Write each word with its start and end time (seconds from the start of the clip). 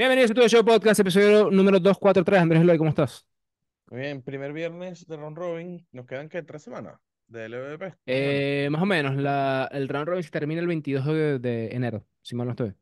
Bienvenidos 0.00 0.30
a 0.30 0.34
tu 0.34 0.48
show 0.48 0.64
podcast, 0.64 0.98
episodio 0.98 1.50
número 1.50 1.78
243. 1.78 2.40
Andrés 2.40 2.62
Eloy, 2.62 2.78
¿cómo 2.78 2.88
estás? 2.88 3.26
Muy 3.90 4.00
bien, 4.00 4.22
primer 4.22 4.50
viernes 4.54 5.06
de 5.06 5.14
round 5.14 5.36
robin. 5.36 5.86
Nos 5.92 6.06
quedan 6.06 6.30
que 6.30 6.42
tres 6.42 6.62
semanas 6.62 6.98
de 7.26 7.50
LVP. 7.50 7.84
más 7.84 7.92
o 7.92 7.98
menos. 7.98 7.98
Eh, 8.06 8.68
más 8.70 8.82
o 8.82 8.86
menos, 8.86 9.16
la, 9.16 9.68
el 9.70 9.90
round 9.90 10.08
robin 10.08 10.22
se 10.22 10.30
termina 10.30 10.62
el 10.62 10.68
22 10.68 11.04
de, 11.04 11.38
de 11.38 11.68
enero, 11.72 12.06
si 12.22 12.34
mal 12.34 12.46
no 12.46 12.52
estoy. 12.52 12.72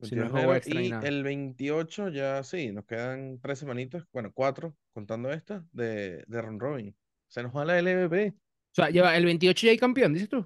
Si 0.00 0.16
no 0.16 0.22
22 0.22 0.26
es 0.26 0.32
de 0.32 0.38
juego 0.40 0.40
enero, 0.40 0.56
extra 0.56 0.80
ni 0.80 0.88
y 0.88 1.08
el 1.08 1.22
28 1.22 2.08
ya 2.08 2.42
sí, 2.42 2.72
nos 2.72 2.84
quedan 2.84 3.38
tres 3.40 3.60
semanitas, 3.60 4.02
bueno, 4.12 4.32
cuatro, 4.34 4.74
contando 4.92 5.30
esta, 5.30 5.64
de, 5.70 6.24
de 6.26 6.42
round 6.42 6.60
robin. 6.60 6.96
Se 7.28 7.44
nos 7.44 7.56
va 7.56 7.64
la 7.64 7.80
LVP. 7.80 8.30
O 8.30 8.74
sea, 8.74 8.90
lleva 8.90 9.16
el 9.16 9.24
28 9.24 9.66
ya 9.68 9.70
hay 9.70 9.78
campeón, 9.78 10.14
dices 10.14 10.28
tú. 10.28 10.44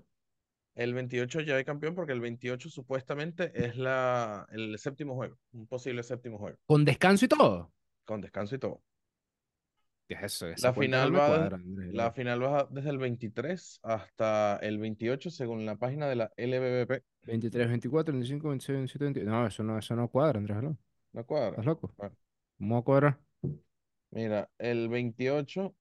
El 0.74 0.92
28 0.94 1.40
ya 1.42 1.56
hay 1.56 1.64
campeón 1.64 1.94
porque 1.94 2.12
el 2.12 2.20
28 2.20 2.68
supuestamente 2.68 3.52
es 3.54 3.76
la, 3.76 4.46
el 4.50 4.76
séptimo 4.78 5.14
juego, 5.14 5.38
un 5.52 5.66
posible 5.66 6.02
séptimo 6.02 6.38
juego, 6.38 6.58
Con 6.66 6.84
descanso 6.84 7.24
y 7.24 7.28
todo. 7.28 7.72
con 8.04 8.20
descanso 8.20 8.56
y 8.56 8.58
todo. 8.58 8.82
¿Qué 10.06 10.14
es 10.14 10.22
eso? 10.24 10.46
La 10.62 10.68
no 10.68 10.74
final, 10.74 11.14
va, 11.14 11.26
cuadra, 11.28 11.58
la 11.64 12.08
Eloy. 12.08 12.10
final 12.14 12.42
va 12.42 12.68
desde 12.70 12.90
el 12.90 12.98
23 12.98 13.80
hasta 13.82 14.58
el 14.60 14.78
28 14.78 15.30
según 15.30 15.64
la 15.64 15.76
página 15.76 16.06
de 16.08 16.16
la 16.16 16.32
LVP. 16.36 17.02
23, 17.22 17.68
24, 17.68 18.12
25, 18.12 18.48
26, 18.50 18.76
27, 18.76 19.04
28. 19.04 19.30
No, 19.30 19.46
eso 19.46 19.62
no, 19.62 19.78
eso 19.78 19.96
no 19.96 20.08
cuadra, 20.08 20.38
Andrés 20.38 20.58
Eloy. 20.58 20.76
¿No 21.12 21.24
cuadra? 21.24 21.50
¿Estás 21.50 21.64
loco? 21.64 21.94
Bueno, 21.96 22.16
¿Cómo 22.58 22.74
va 22.74 22.80
a 22.80 22.84
cuadrar? 22.84 23.20
mira, 24.10 24.50
el 24.58 24.88
28 24.88 25.74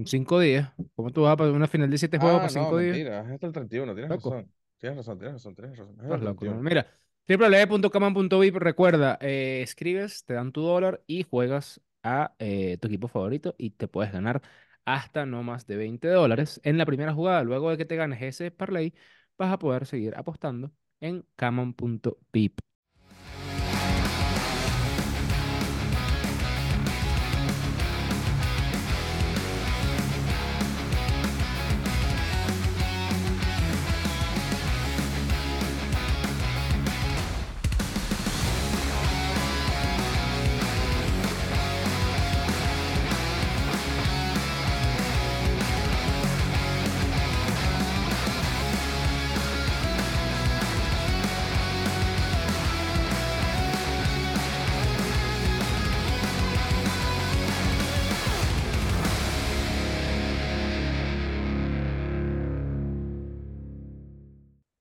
En 0.00 0.06
cinco 0.06 0.40
días. 0.40 0.72
¿Cómo 0.94 1.10
tú 1.12 1.22
vas 1.22 1.32
a 1.34 1.36
pasar 1.36 1.52
una 1.54 1.68
final 1.68 1.90
de 1.90 1.98
siete 1.98 2.18
juegos 2.18 2.40
Ah, 2.40 2.42
para 2.42 2.50
no, 2.50 2.72
cinco 2.72 2.78
días? 2.78 3.02
mentira, 3.02 3.20
es 3.22 3.30
hasta 3.30 3.46
el 3.46 3.52
31, 3.52 3.94
tienes 3.94 4.10
Loco. 4.10 4.36
razón. 4.36 4.52
Tienes 4.78 4.98
razón, 4.98 5.18
tienes 5.18 5.34
razón, 5.34 5.54
tienes 5.54 5.78
razón. 5.78 5.96
Es 6.00 6.06
Estás 6.08 6.20
loco, 6.22 6.44
¿no? 6.44 6.56
31. 6.56 6.62
Mira, 6.62 6.86
www.caman.vip, 7.28 8.56
recuerda, 8.56 9.18
eh, 9.20 9.60
escribes, 9.62 10.24
te 10.24 10.34
dan 10.34 10.52
tu 10.52 10.62
dólar 10.62 11.02
y 11.06 11.22
juegas 11.22 11.80
a 12.02 12.34
eh, 12.38 12.78
tu 12.78 12.88
equipo 12.88 13.08
favorito 13.08 13.54
y 13.58 13.70
te 13.70 13.86
puedes 13.88 14.12
ganar 14.12 14.42
hasta 14.84 15.26
no 15.26 15.42
más 15.42 15.66
de 15.66 15.76
20 15.76 16.08
dólares 16.08 16.60
en 16.64 16.78
la 16.78 16.86
primera 16.86 17.14
jugada. 17.14 17.42
Luego 17.44 17.70
de 17.70 17.76
que 17.78 17.84
te 17.84 17.96
ganes 17.96 18.20
ese 18.22 18.50
parlay, 18.50 18.94
vas 19.38 19.52
a 19.52 19.58
poder 19.58 19.86
seguir 19.86 20.14
apostando 20.16 20.72
en 21.00 21.24
caman.vip. 21.36 22.60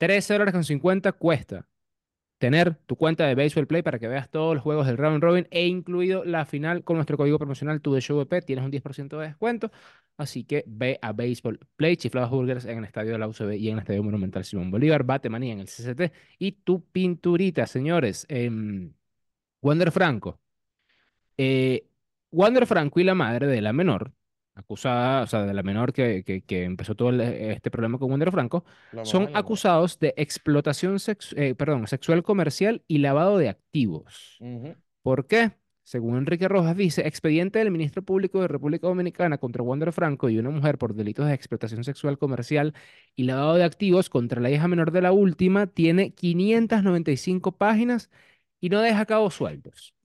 $13 0.10 0.34
dólares 0.34 0.54
con 0.54 0.64
50 0.64 1.12
cuesta 1.12 1.68
tener 2.40 2.76
tu 2.88 2.96
cuenta 2.96 3.28
de 3.28 3.36
Baseball 3.36 3.68
Play 3.68 3.84
para 3.84 4.00
que 4.00 4.08
veas 4.08 4.30
todos 4.32 4.56
los 4.56 4.64
juegos 4.64 4.88
del 4.88 4.98
Round 4.98 5.22
Robin 5.22 5.48
e 5.52 5.68
incluido 5.68 6.24
la 6.26 6.46
final 6.46 6.84
con 6.84 6.96
nuestro 6.96 7.18
código 7.18 7.38
promocional 7.38 7.82
TUDSHOWP. 7.82 8.44
Tienes 8.46 8.66
un 8.66 8.72
10% 8.72 9.20
de 9.20 9.28
descuento. 9.28 9.72
Así 10.18 10.46
que 10.46 10.64
ve 10.66 10.98
a 11.02 11.14
Baseball 11.14 11.60
Play, 11.76 11.96
Chiflados 11.98 12.32
Burgers 12.32 12.66
en 12.66 12.80
el 12.80 12.86
estadio 12.86 13.12
de 13.12 13.20
la 13.20 13.28
UCB 13.28 13.54
y 13.54 13.68
en 13.68 13.76
el 13.76 13.80
estadio 13.80 14.04
Monumental 14.04 14.44
Simón 14.46 14.72
Bolívar, 14.72 15.04
Batemanía 15.04 15.54
en 15.54 15.60
el 15.60 15.68
CCT 15.68 16.14
y 16.40 16.54
tu 16.54 16.84
pinturita, 16.86 17.68
señores. 17.68 18.26
Em, 18.30 18.94
Wander 19.62 19.92
Franco. 19.92 20.40
Eh, 21.38 21.86
Wander 22.32 22.66
Franco 22.66 23.00
y 23.00 23.04
la 23.04 23.16
madre 23.16 23.48
de 23.48 23.62
la 23.62 23.74
menor, 23.74 24.14
acusada, 24.60 25.24
o 25.24 25.28
sea, 25.28 25.44
de 25.46 25.54
la 25.54 25.64
menor 25.64 25.94
que, 25.94 26.24
que, 26.24 26.42
que 26.42 26.64
empezó 26.64 26.96
todo 26.96 27.10
el- 27.10 27.22
este 27.22 27.72
problema 27.72 27.98
con 27.98 28.12
Wander 28.12 28.32
Franco, 28.32 28.66
La 28.92 29.06
son 29.06 29.24
mamá 29.26 29.40
acusados 29.40 30.00
de 30.00 30.14
explotación 30.18 31.00
sex- 31.00 31.34
eh, 31.38 31.56
perdón, 31.56 31.88
sexual 31.88 32.24
comercial 32.24 32.84
y 32.88 33.00
lavado 33.00 33.38
de 33.38 33.50
activos. 33.50 34.38
Ujú. 34.40 34.76
¿Por 35.02 35.28
qué? 35.28 35.52
Según 35.84 36.18
Enrique 36.18 36.48
Rojas 36.48 36.78
dice, 36.78 37.08
expediente 37.08 37.58
del 37.58 37.72
ministro 37.72 38.04
público 38.04 38.42
de 38.42 38.48
República 38.48 38.88
Dominicana 38.88 39.40
contra 39.40 39.64
Wander 39.64 39.92
Franco 39.92 40.30
y 40.30 40.38
una 40.38 40.52
mujer 40.52 40.78
por 40.78 40.94
delitos 40.94 41.26
de 41.26 41.34
explotación 41.34 41.84
sexual 41.84 42.20
comercial 42.20 42.76
y 43.16 43.24
lavado 43.24 43.56
de 43.56 43.64
activos 43.64 44.10
contra 44.10 44.40
la 44.40 44.52
hija 44.52 44.68
menor 44.68 44.92
de 44.92 45.02
la 45.02 45.12
última 45.12 45.66
tiene 45.68 46.14
595 46.14 47.54
páginas 47.58 48.10
y 48.60 48.70
no 48.70 48.82
deja 48.82 49.06
cabos 49.06 49.34
sueltos. 49.36 49.96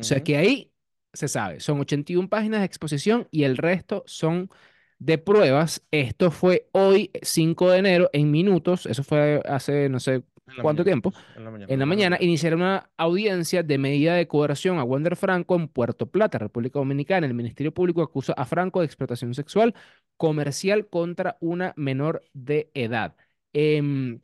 O 0.00 0.02
sea 0.02 0.22
que 0.22 0.36
ahí 0.36 0.72
se 1.12 1.28
sabe, 1.28 1.60
son 1.60 1.80
81 1.80 2.28
páginas 2.28 2.60
de 2.60 2.66
exposición 2.66 3.28
y 3.30 3.44
el 3.44 3.56
resto 3.56 4.04
son 4.06 4.50
de 4.98 5.18
pruebas. 5.18 5.82
Esto 5.90 6.30
fue 6.30 6.68
hoy, 6.72 7.10
5 7.22 7.70
de 7.70 7.78
enero, 7.78 8.10
en 8.12 8.30
minutos, 8.30 8.86
eso 8.86 9.02
fue 9.04 9.42
hace 9.46 9.88
no 9.88 10.00
sé 10.00 10.22
cuánto 10.62 10.82
mañana, 10.82 10.84
tiempo. 10.84 11.12
En 11.34 11.44
la 11.44 11.50
mañana. 11.50 11.72
En 11.72 11.78
la 11.78 11.86
normal, 11.86 11.88
mañana 11.96 12.16
normal. 12.16 12.28
iniciaron 12.28 12.62
una 12.62 12.90
audiencia 12.96 13.62
de 13.62 13.78
medida 13.78 14.14
de 14.14 14.28
coerción 14.28 14.78
a 14.78 14.84
Wander 14.84 15.16
Franco 15.16 15.56
en 15.56 15.68
Puerto 15.68 16.10
Plata, 16.10 16.38
República 16.38 16.78
Dominicana. 16.78 17.26
El 17.26 17.34
Ministerio 17.34 17.72
Público 17.72 18.02
acusa 18.02 18.32
a 18.34 18.44
Franco 18.44 18.80
de 18.80 18.86
explotación 18.86 19.34
sexual 19.34 19.74
comercial 20.16 20.88
contra 20.88 21.36
una 21.40 21.74
menor 21.76 22.24
de 22.32 22.70
edad. 22.74 23.16
Em, 23.52 24.20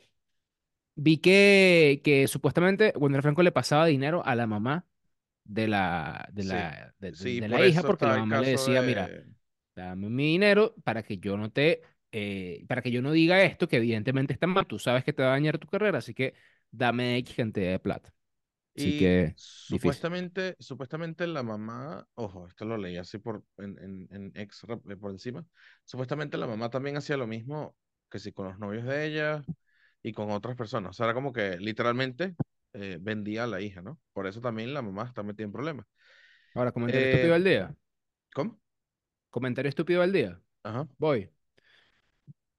vi 0.97 1.19
que, 1.19 2.01
que 2.05 2.29
supuestamente 2.29 2.93
Wander 2.97 3.23
Franco 3.23 3.43
le 3.43 3.53
pasaba 3.53 3.87
dinero 3.87 4.25
a 4.25 4.35
la 4.35 4.47
mamá 4.47 4.87
de 5.45 5.69
la, 5.69 6.29
de 6.33 6.45
Sí, 6.45 6.45
la, 6.45 6.95
de, 6.99 7.13
de- 7.13 7.33
sí, 7.33 7.37
de 7.37 7.49
la 7.49 7.63
hija 7.63 7.85
porque 7.85 8.07
la 8.07 8.17
mamá 8.17 8.39
le 8.39 8.49
decía, 8.49 8.83
mira, 8.83 9.15
de... 9.15 9.27
dame 9.77 10.09
mi 10.11 10.25
dinero 10.33 10.75
para 10.85 11.03
que 11.03 11.19
yo 11.19 11.37
no 11.37 11.51
te, 11.53 11.83
eh, 12.13 12.65
para 12.69 12.83
que 12.83 12.91
yo 12.91 13.03
no 13.03 13.13
diga 13.13 13.43
esto, 13.45 13.69
que 13.69 13.77
evidentemente 13.79 14.33
está 14.35 14.47
mal, 14.47 14.67
tú 14.67 14.79
sabes 14.79 15.05
que 15.05 15.13
te 15.13 15.23
va 15.23 15.31
a 15.31 15.33
dañar 15.33 15.59
tu 15.59 15.69
carrera, 15.69 15.99
así 15.99 16.15
que 16.15 16.35
dame 16.71 17.19
X 17.19 17.37
cantidad 17.37 17.71
de 17.73 17.79
plata. 17.81 18.15
Así 18.77 18.93
Y 18.93 18.95
que, 18.95 19.37
difícil. 19.69 20.07
supuestamente, 20.07 20.57
supuestamente 20.59 21.27
la 21.27 21.43
mamá, 21.43 22.07
ojo, 22.15 22.47
esto 22.49 22.65
lo 22.65 22.77
leí 22.77 22.97
así 22.97 23.19
por, 23.19 23.45
en, 23.59 23.79
en, 23.79 24.09
en 24.11 24.33
ex 24.35 24.63
por 25.01 25.11
encima, 25.13 25.45
supuestamente 25.85 26.37
la 26.39 26.47
mamá 26.49 26.71
también 26.71 26.97
hacía 26.97 27.17
lo 27.17 27.27
mismo 27.29 27.77
que 28.11 28.19
sí 28.19 28.33
con 28.33 28.47
los 28.49 28.59
novios 28.59 28.85
de 28.85 29.07
ella 29.07 29.47
y 30.03 30.13
con 30.13 30.31
otras 30.31 30.57
personas. 30.57 30.91
O 30.91 30.95
sea, 30.95 31.07
era 31.07 31.15
como 31.15 31.33
que 31.33 31.59
literalmente 31.59 32.37
eh, 32.75 32.99
vendía 33.01 33.45
a 33.45 33.47
la 33.47 33.61
hija, 33.61 33.83
¿no? 33.83 34.01
Por 34.13 34.27
eso 34.27 34.41
también 34.41 34.75
la 34.75 34.83
mamá 34.83 35.05
está 35.05 35.23
metida 35.23 35.47
en 35.47 35.53
problemas. 35.53 35.87
Ahora, 36.55 36.73
comentario 36.73 37.07
Eh, 37.07 37.11
estúpido 37.11 37.35
del 37.35 37.45
día. 37.45 37.77
¿cómo? 38.35 38.61
Comentario 39.31 39.69
estúpido 39.69 40.01
del 40.03 40.13
día. 40.13 40.41
Ajá. 40.63 40.89
Voy. 40.99 41.31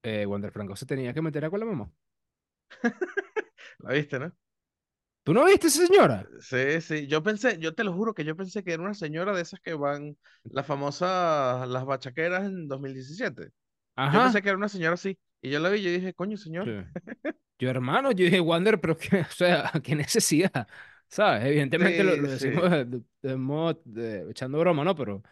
Eh, 0.02 0.26
Wander 0.26 0.52
Franco 0.52 0.76
se 0.76 0.86
tenía 0.86 1.12
que 1.12 1.22
meter 1.22 1.44
a 1.44 1.50
con 1.50 1.60
la 1.60 1.66
mamá. 1.66 1.90
¿La 3.78 3.92
viste, 3.92 4.18
no? 4.18 4.32
¿Tú 5.24 5.34
no 5.34 5.44
viste 5.44 5.66
esa 5.66 5.86
señora? 5.86 6.26
Sí, 6.40 6.80
sí. 6.80 7.06
Yo 7.08 7.22
pensé, 7.22 7.58
yo 7.58 7.74
te 7.74 7.82
lo 7.82 7.92
juro 7.92 8.14
que 8.14 8.24
yo 8.24 8.36
pensé 8.36 8.62
que 8.62 8.72
era 8.72 8.82
una 8.82 8.94
señora 8.94 9.32
de 9.34 9.42
esas 9.42 9.60
que 9.60 9.74
van, 9.74 10.16
las 10.44 10.66
famosas, 10.66 11.66
las 11.68 11.84
bachaqueras 11.84 12.44
en 12.44 12.68
2017. 12.68 13.50
Yo 14.10 14.20
pensé 14.22 14.38
Ajá. 14.38 14.40
que 14.40 14.48
era 14.48 14.56
una 14.58 14.68
señora 14.68 14.94
así. 14.94 15.18
Y 15.46 15.50
yo 15.50 15.60
la 15.60 15.70
vi 15.70 15.78
y 15.80 15.82
yo 15.84 15.90
dije, 15.90 16.14
coño, 16.14 16.36
señor. 16.36 16.66
Sí. 16.66 16.72
Yo, 17.58 17.70
hermano, 17.70 18.12
yo 18.12 18.24
dije, 18.24 18.40
Wander, 18.40 18.80
pero 18.80 18.96
que, 18.98 19.20
o 19.22 19.24
sea, 19.30 19.72
qué 19.82 19.94
necesidad. 19.94 20.68
¿Sabes? 21.08 21.44
Evidentemente 21.46 22.04
lo, 22.04 22.16
Sí, 22.16 22.20
lo 22.20 22.28
sí. 22.28 22.48
decimos 22.48 22.70
de, 22.70 22.84
de- 22.84 23.02
de 23.22 23.36
modo 23.36 23.80
de- 23.84 24.30
echando 24.30 24.58
broma, 24.58 24.84
¿no? 24.84 24.94
Pero. 24.94 25.22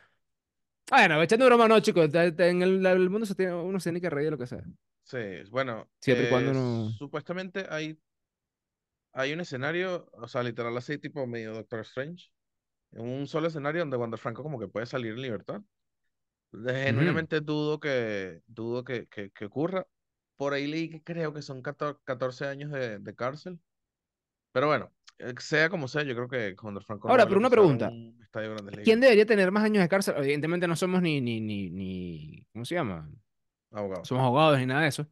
Bueno, 0.90 1.22
echando 1.22 1.46
broma 1.46 1.68
no, 1.68 1.80
chicos. 1.80 2.10
En 2.14 2.62
el, 2.62 2.84
el 2.86 3.10
mundo 3.10 3.26
se 3.26 3.34
tiene, 3.34 3.54
uno 3.54 3.80
se 3.80 3.84
tiene 3.90 4.00
que 4.00 4.10
reír 4.10 4.26
de 4.26 4.30
lo 4.32 4.38
que 4.38 4.46
sea. 4.46 4.62
Sí, 5.04 5.18
bueno, 5.50 5.88
Siempre 6.00 6.26
y 6.26 6.28
cuando 6.28 6.52
eh, 6.52 6.54
no. 6.54 6.90
supuestamente 6.98 7.66
hay, 7.68 7.98
hay 9.12 9.32
un 9.32 9.40
escenario, 9.40 10.08
o 10.12 10.28
sea, 10.28 10.42
literal 10.42 10.76
así, 10.76 10.98
tipo 10.98 11.26
medio 11.26 11.52
Doctor 11.54 11.80
Strange, 11.80 12.30
en 12.92 13.02
un 13.02 13.26
solo 13.28 13.48
escenario 13.48 13.82
donde 13.82 13.96
Wander 13.96 14.20
Franco 14.20 14.42
como 14.42 14.60
que 14.60 14.68
puede 14.68 14.86
salir 14.86 15.12
en 15.14 15.22
libertad. 15.22 15.62
Genuinamente 16.52 17.40
dudo 17.40 17.80
que, 17.80 18.42
dudo 18.46 18.84
que, 18.84 19.06
que, 19.08 19.30
que 19.30 19.44
ocurra. 19.46 19.86
Por 20.36 20.54
ahí 20.54 20.66
leí 20.66 20.88
que 20.90 21.02
creo 21.02 21.32
que 21.32 21.42
son 21.42 21.62
14, 21.62 22.00
14 22.04 22.46
años 22.46 22.70
de, 22.72 22.98
de 22.98 23.14
cárcel. 23.14 23.60
Pero 24.52 24.68
bueno, 24.68 24.92
eh, 25.18 25.34
sea 25.40 25.70
como 25.70 25.88
sea, 25.88 26.02
yo 26.04 26.14
creo 26.14 26.28
que 26.28 26.56
Wander 26.62 26.84
Franco 26.84 27.08
Ahora, 27.08 27.26
pero 27.26 27.38
una 27.40 27.50
pregunta. 27.50 27.90
un 27.90 28.26
¿Quién 28.82 29.00
debería 29.00 29.26
tener 29.26 29.50
más 29.52 29.64
años 29.64 29.82
de 29.82 29.88
cárcel? 29.88 30.14
Evidentemente 30.18 30.68
no 30.68 30.76
somos 30.76 31.02
ni, 31.02 31.20
ni, 31.20 31.40
ni, 31.40 31.70
ni, 31.70 32.46
¿cómo 32.52 32.64
se 32.64 32.74
llama? 32.76 33.10
Abogado. 33.72 34.04
Somos 34.04 34.24
abogados 34.24 34.58
ni 34.58 34.66
nada 34.66 34.82
de 34.82 34.88
eso. 34.88 35.08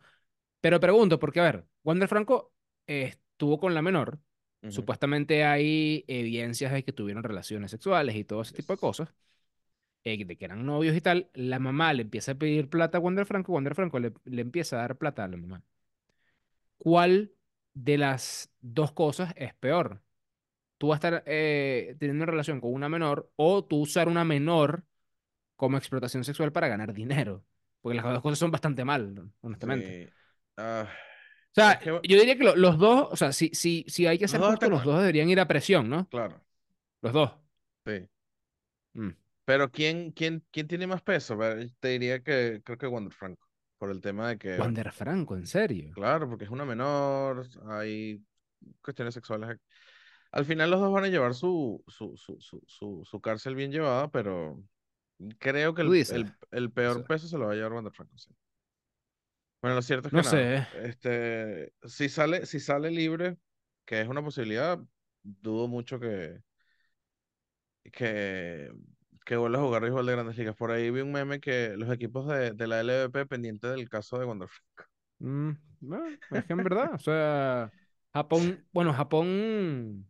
Pero 0.60 0.80
pregunto, 0.80 1.18
porque 1.18 1.40
a 1.40 1.44
ver, 1.44 1.66
Wander 1.84 2.08
Franco 2.08 2.52
estuvo 2.86 3.58
con 3.60 3.74
la 3.74 3.82
menor 3.82 4.20
ujú, 4.62 4.86
Supuestamente 4.86 5.44
hay 5.44 6.04
evidencias 6.08 6.72
de 6.72 6.84
que 6.84 6.92
tuvieron 6.92 7.22
relaciones 7.24 7.70
sexuales 7.70 8.16
y 8.16 8.24
todo 8.24 8.42
ese 8.42 8.54
tipo 8.54 8.72
de 8.74 8.78
cosas, 8.80 9.14
eh, 10.04 10.24
de 10.24 10.36
que 10.36 10.44
eran 10.44 10.66
novios 10.66 10.96
y 10.96 11.00
tal. 11.00 11.30
La 11.34 11.58
mamá 11.58 11.92
le 11.94 12.02
empieza 12.02 12.32
a 12.32 12.34
pedir 12.36 12.68
plata 12.68 12.98
a 12.98 13.00
Wander 13.00 13.26
Franco, 13.26 13.52
Wander 13.52 13.74
Franco 13.74 13.98
le, 14.00 14.12
le 14.24 14.42
empieza 14.42 14.76
a 14.76 14.80
dar 14.82 14.98
plata 14.98 15.24
a 15.24 15.28
la 15.28 15.36
mamá. 15.36 15.62
¿Cuál 16.78 17.32
de 17.74 17.98
las 17.98 18.50
dos 18.60 18.92
cosas 18.92 19.32
es 19.36 19.54
peor? 19.54 20.02
Tú 20.78 20.88
vas 20.88 20.96
a 21.04 21.08
estar 21.08 21.24
eh, 21.26 21.96
teniendo 22.00 22.24
una 22.24 22.32
relación 22.32 22.60
con 22.60 22.74
una 22.74 22.88
menor 22.88 23.32
o 23.36 23.64
tú 23.64 23.80
usar 23.82 24.08
una 24.08 24.24
menor 24.24 24.84
como 25.56 25.78
explotación 25.78 26.24
sexual 26.24 26.52
para 26.52 26.68
ganar 26.68 26.92
dinero. 26.94 27.44
Porque 27.82 27.96
las 27.96 28.04
dos 28.06 28.22
cosas 28.22 28.38
son 28.40 28.50
bastante 28.52 28.84
mal, 28.84 29.30
honestamente. 29.42 29.92
Sí. 29.92 30.10
Ah, 30.56 30.88
O 31.50 31.54
sea, 31.54 31.80
yo 31.82 32.18
diría 32.18 32.36
que 32.36 32.44
lo- 32.44 32.56
los 32.56 32.78
dos, 32.78 33.08
o 33.10 33.16
sea, 33.16 33.32
si, 33.32 33.50
si, 33.52 33.84
si 33.88 34.06
hay 34.06 34.18
que 34.18 34.24
los 34.26 34.32
dos 34.40 34.54
están 34.54 34.70
los 34.70 34.78
mal, 34.78 34.86
dos 34.86 35.00
deberían 35.00 35.28
ir 35.28 35.38
a 35.40 35.48
presión, 35.48 35.88
¿no? 35.90 36.08
claro. 36.10 36.40
Los 37.02 37.12
dos. 37.12 37.32
Sí. 37.86 38.08
Mm. 38.96 39.12
Pero 39.44 39.70
¿quién, 39.70 40.12
quién, 40.12 40.44
quién 40.50 40.68
tiene 40.68 40.86
más 40.86 41.02
peso? 41.02 41.38
Te 41.80 41.88
diría 41.88 42.22
que 42.22 42.62
creo 42.64 42.78
que 42.78 42.86
Wander 42.86 43.12
Franco. 43.12 43.48
Por 43.78 43.90
el 43.90 44.00
tema 44.00 44.28
de 44.30 44.38
que, 44.38 44.60
Wander 44.60 44.90
Franco, 44.92 45.36
en 45.36 45.46
serio. 45.46 45.90
claro, 45.90 46.28
porque 46.28 46.44
es 46.44 46.50
una 46.50 46.64
menor, 46.64 47.46
hay 47.68 48.24
cuestiones 48.82 49.14
sexuales. 49.14 49.58
Al 50.32 50.44
final 50.46 50.70
los 50.70 50.80
dos 50.80 50.92
van 50.92 51.04
a 51.04 51.08
llevar 51.08 51.34
su, 51.34 51.84
su, 51.88 52.16
su, 52.16 52.38
su, 52.40 52.62
su, 52.66 53.02
su 53.04 53.20
cárcel 53.20 53.54
bien 53.54 53.72
llevada, 53.72 54.10
pero 54.10 54.62
creo 55.38 55.74
que 55.74 55.82
el, 55.82 56.02
el, 56.10 56.34
el 56.52 56.72
peor 56.72 57.06
peso 57.06 57.28
se 57.28 57.38
lo 57.38 57.46
va 57.46 57.52
a 57.52 57.56
llevar 57.56 57.74
Wander 57.74 57.92
Franco. 57.94 58.18
sí. 58.18 58.30
Bueno, 59.60 59.76
lo 59.76 59.82
cierto 59.82 60.08
es 60.08 60.14
que 60.14 60.20
No 60.20 60.22
nada, 60.22 60.42
sé. 60.42 60.66
este, 60.72 61.72
si 61.84 62.08
sale, 62.08 62.46
si 62.46 62.58
sale 62.60 62.90
libre, 62.90 63.36
que 63.84 64.00
es 64.00 64.08
una 64.08 64.22
posibilidad, 64.22 64.78
dudo 65.22 65.68
mucho 65.68 66.00
que, 66.00 66.40
que, 67.92 68.70
que 69.24 69.36
vuelva 69.36 69.58
a 69.58 69.62
jugar 69.62 69.82
béisbol 69.82 70.06
de 70.06 70.12
grandes 70.12 70.36
ligas. 70.38 70.56
Por 70.56 70.70
ahí 70.70 70.90
vi 70.90 71.00
un 71.00 71.12
meme 71.12 71.40
que 71.40 71.74
los 71.76 71.90
equipos 71.92 72.26
de, 72.28 72.52
de 72.52 72.66
la 72.66 72.80
LVP 72.80 73.26
pendientes 73.26 73.70
del 73.72 73.88
caso 73.88 74.18
de 74.18 74.24
Wander 74.26 74.48
Franco. 74.48 74.90
Mm, 75.20 75.52
es 76.32 76.44
que 76.46 76.52
en 76.52 76.62
verdad, 76.62 76.94
o 76.94 76.98
sea, 76.98 77.72
Japón, 78.12 78.66
bueno, 78.72 78.92
Japón, 78.92 80.06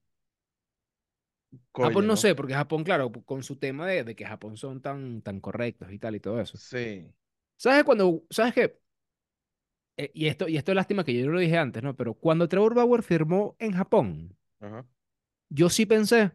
Japón 1.81 2.07
no 2.07 2.17
¿no? 2.17 2.17
sé, 2.17 2.35
porque 2.35 2.55
Japón, 2.55 2.85
claro, 2.85 3.11
con 3.13 3.43
su 3.43 3.57
tema 3.59 3.87
de, 3.87 4.05
de 4.05 4.15
que 4.17 4.25
Japón 4.27 4.57
son 4.57 4.81
tan, 4.83 5.21
tan 5.23 5.41
correctos 5.41 5.93
y 5.93 5.99
tal 5.99 6.15
y 6.17 6.21
todo 6.21 6.41
eso. 6.41 6.61
Sí. 6.69 7.13
¿Sabes 7.57 7.85
cuando, 7.85 8.25
sabes 8.31 8.55
qué? 8.55 8.79
Eh, 9.97 10.11
y 10.15 10.27
esto, 10.27 10.49
y 10.49 10.57
esto 10.57 10.73
es 10.73 10.77
lástima 10.77 11.05
que 11.05 11.15
yo 11.19 11.27
no 11.27 11.33
lo 11.33 11.41
dije 11.41 11.59
antes, 11.59 11.83
¿no? 11.83 11.97
Pero 11.97 12.15
cuando 12.15 12.49
Trevor 12.49 12.75
Bauer 12.75 13.03
firmó 13.03 13.57
en 13.59 13.73
Japón, 13.73 14.37
Ajá. 14.61 14.85
yo 15.49 15.69
sí 15.71 15.87
pensé, 15.87 16.33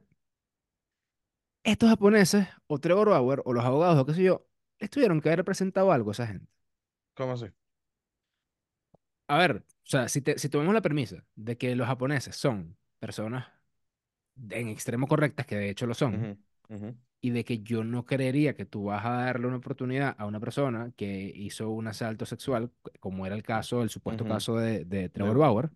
estos 1.71 1.89
japoneses, 1.89 2.47
o 2.67 2.79
Trevor 2.79 3.09
Bauer, 3.09 3.41
o 3.43 3.53
los 3.53 3.65
abogados, 3.65 3.99
o 3.99 4.05
qué 4.05 4.13
sé 4.13 4.23
yo, 4.23 4.47
les 4.79 4.89
tuvieron 4.89 5.19
que 5.19 5.29
haber 5.29 5.43
presentado 5.43 5.91
algo 5.91 6.11
a 6.11 6.13
esa 6.13 6.27
gente. 6.27 6.47
¿Cómo 7.13 7.33
así? 7.33 7.47
A 9.27 9.37
ver, 9.37 9.57
o 9.57 9.63
sea, 9.83 10.07
si, 10.07 10.21
te, 10.21 10.39
si 10.39 10.47
tomamos 10.47 10.73
la 10.73 10.81
premisa 10.81 11.25
de 11.35 11.57
que 11.57 11.75
los 11.75 11.87
japoneses 11.87 12.37
son 12.37 12.77
personas 12.99 13.47
en 14.49 14.69
extremo 14.69 15.07
correctas, 15.07 15.45
que 15.45 15.57
de 15.57 15.69
hecho 15.69 15.85
lo 15.87 15.93
son, 15.93 16.39
y 17.19 17.31
de 17.31 17.43
que 17.43 17.59
yo 17.59 17.83
no 17.83 18.05
creería 18.05 18.55
que 18.55 18.65
tú 18.65 18.85
vas 18.85 19.05
a 19.05 19.09
darle 19.09 19.47
una 19.47 19.57
oportunidad 19.57 20.15
a 20.17 20.25
una 20.25 20.39
persona 20.39 20.93
que 20.95 21.33
hizo 21.35 21.69
un 21.69 21.87
asalto 21.87 22.25
sexual, 22.25 22.71
como 23.01 23.25
era 23.25 23.35
el 23.35 23.43
caso, 23.43 23.83
el 23.83 23.89
supuesto 23.89 24.23
caso 24.23 24.55
de, 24.55 24.85
de 24.85 25.09
Trevor 25.09 25.37
Bauer, 25.37 25.69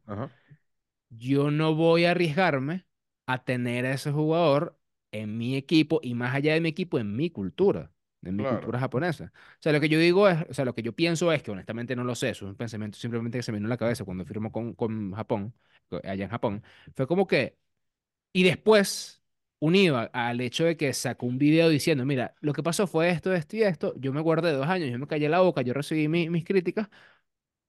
yo 1.09 1.51
no 1.51 1.75
voy 1.75 2.05
a 2.05 2.11
arriesgarme 2.11 2.85
a 3.25 3.43
tener 3.43 3.85
a 3.85 3.91
ese 3.93 4.11
jugador 4.11 4.77
en 5.11 5.37
mi 5.37 5.55
equipo 5.55 5.99
y 6.03 6.13
más 6.15 6.35
allá 6.35 6.53
de 6.53 6.61
mi 6.61 6.69
equipo, 6.69 6.99
en 6.99 7.15
mi 7.15 7.29
cultura, 7.29 7.91
en 8.23 8.35
mi 8.35 8.45
Claro. 8.45 8.45
cultura 8.45 8.79
japonesa. 8.79 9.31
O 9.35 9.57
sea, 9.61 9.73
lo 9.73 9.79
que 9.81 9.89
yo 9.89 9.99
digo 9.99 10.27
es, 10.29 10.45
o 10.49 10.53
sea, 10.53 10.65
lo 10.65 10.75
que 10.75 10.81
yo 10.83 10.93
pienso 10.95 11.31
es 11.33 11.43
que 11.43 11.51
honestamente 11.51 11.95
no 11.95 12.03
lo 12.03 12.15
sé, 12.15 12.29
eso 12.29 12.45
es 12.45 12.51
un 12.51 12.57
pensamiento 12.57 12.97
simplemente 12.97 13.37
que 13.39 13.43
se 13.43 13.51
me 13.51 13.57
vino 13.59 13.67
a 13.67 13.69
la 13.69 13.77
cabeza 13.77 14.05
cuando 14.05 14.25
firmó 14.25 14.51
con, 14.51 14.73
con 14.73 15.13
Japón, 15.13 15.53
allá 16.03 16.23
en 16.25 16.29
Japón, 16.31 16.63
fue 16.95 17.07
como 17.07 17.27
que, 17.27 17.57
y 18.33 18.43
después, 18.43 19.23
unido 19.59 19.97
a- 19.97 20.03
al 20.13 20.41
hecho 20.41 20.65
de 20.65 20.77
que 20.77 20.93
sacó 20.93 21.25
un 21.25 21.37
video 21.37 21.69
diciendo, 21.69 22.05
mira, 22.05 22.35
lo 22.41 22.53
que 22.53 22.63
pasó 22.63 22.87
fue 22.87 23.09
esto, 23.09 23.33
esto 23.33 23.57
y 23.57 23.63
esto, 23.63 23.93
yo 23.97 24.13
me 24.13 24.21
guardé 24.21 24.51
dos 24.53 24.67
años, 24.67 24.89
yo 24.91 24.99
me 24.99 25.07
callé 25.07 25.29
la 25.29 25.41
boca, 25.41 25.61
yo 25.61 25.73
recibí 25.73 26.07
mi- 26.07 26.29
mis 26.29 26.45
críticas, 26.45 26.89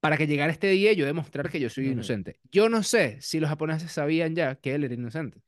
para 0.00 0.16
que 0.16 0.26
llegara 0.26 0.52
este 0.52 0.68
día 0.68 0.92
y 0.92 0.96
yo 0.96 1.06
demostrar 1.06 1.50
que 1.50 1.60
yo 1.60 1.70
soy 1.70 1.90
inocente. 1.90 2.40
Yo 2.50 2.68
no 2.68 2.82
sé 2.82 3.20
si 3.20 3.40
los 3.40 3.48
japoneses 3.50 3.92
sabían 3.92 4.34
ya 4.34 4.56
que 4.56 4.74
él 4.74 4.84
era 4.84 4.94
inocente. 4.94 5.42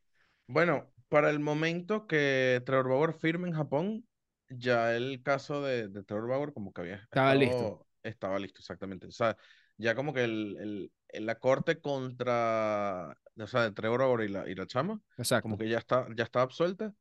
Bueno, 0.47 0.91
para 1.15 1.31
el 1.31 1.39
momento 1.41 2.07
que 2.09 2.63
Trevor 2.67 2.89
Bauer 2.89 3.15
firme 3.15 3.49
en 3.49 3.55
Japón, 3.55 4.09
ya 4.49 4.95
el 4.97 5.23
caso 5.23 5.63
de, 5.63 5.89
de 5.89 6.03
Trevor 6.05 6.29
Bauer 6.29 6.53
como 6.53 6.73
que 6.73 6.81
había 6.83 6.97
Estaba 7.09 7.35
listo. 7.35 7.65
estado, 7.65 7.87
estaba 8.03 8.39
listo, 8.39 8.59
exactamente. 8.61 9.07
O 9.07 9.13
sea, 9.13 9.37
ya 9.77 9.95
como 9.95 10.13
que 10.15 10.25
el, 10.25 10.91
el- 11.11 11.27
la 11.27 11.37
corte 11.39 11.81
contra, 11.81 13.17
o 13.39 13.47
sea, 13.47 13.63
de 13.63 13.73
Trevor 13.73 14.01
Bauer 14.01 14.29
y 14.29 14.33
la, 14.33 14.49
y 14.49 14.55
la 14.57 14.67
chama, 14.67 15.01
como 15.41 15.57
Exacto. 15.57 15.59
que 15.59 15.69
ya 15.69 15.79
está, 15.79 16.09
ya 16.17 16.25
está 16.25 16.43
absuelta. 16.43 16.93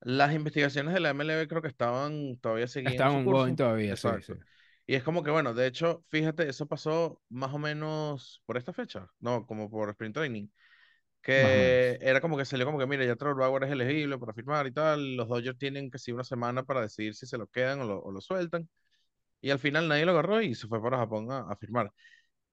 Las 0.00 0.34
investigaciones 0.34 0.94
de 0.94 1.00
la 1.00 1.10
MLB 1.10 1.48
creo 1.48 1.62
que 1.62 1.68
estaban, 1.68 2.38
todavía 2.38 2.68
seguían 2.68 3.04
Estaban 3.04 3.16
ongoing 3.26 3.56
todavía, 3.56 3.96
sí, 3.96 4.20
sí. 4.22 4.34
Exacto. 4.34 4.44
Y 4.86 4.94
es 4.94 5.02
como 5.04 5.22
que, 5.22 5.30
bueno, 5.30 5.54
de 5.54 5.66
hecho, 5.66 6.04
fíjate, 6.08 6.48
eso 6.48 6.66
pasó 6.68 7.20
más 7.28 7.52
o 7.54 7.58
menos 7.58 8.42
por 8.46 8.56
esta 8.56 8.72
fecha, 8.72 9.10
no, 9.20 9.46
como 9.46 9.70
por 9.70 9.90
Sprint 9.90 10.14
Training 10.14 10.48
que 11.22 11.98
era 12.00 12.20
como 12.20 12.36
que 12.36 12.44
salió 12.44 12.66
como 12.66 12.78
que, 12.78 12.86
mira, 12.86 13.04
ya 13.04 13.16
Trevor 13.16 13.38
Bauer 13.38 13.64
es 13.64 13.70
elegible 13.72 14.18
para 14.18 14.32
firmar 14.34 14.66
y 14.66 14.72
tal, 14.72 15.16
los 15.16 15.28
Dodgers 15.28 15.58
tienen 15.58 15.90
que 15.90 15.98
sí 15.98 16.12
una 16.12 16.24
semana 16.24 16.64
para 16.64 16.82
decidir 16.82 17.14
si 17.14 17.26
se 17.26 17.38
lo 17.38 17.46
quedan 17.48 17.80
o 17.82 17.84
lo, 17.86 18.00
o 18.02 18.12
lo 18.12 18.20
sueltan, 18.20 18.68
y 19.40 19.50
al 19.50 19.58
final 19.60 19.88
nadie 19.88 20.06
lo 20.06 20.12
agarró 20.12 20.42
y 20.42 20.54
se 20.54 20.68
fue 20.68 20.82
para 20.82 20.98
Japón 20.98 21.30
a, 21.32 21.40
a 21.50 21.56
firmar. 21.56 21.92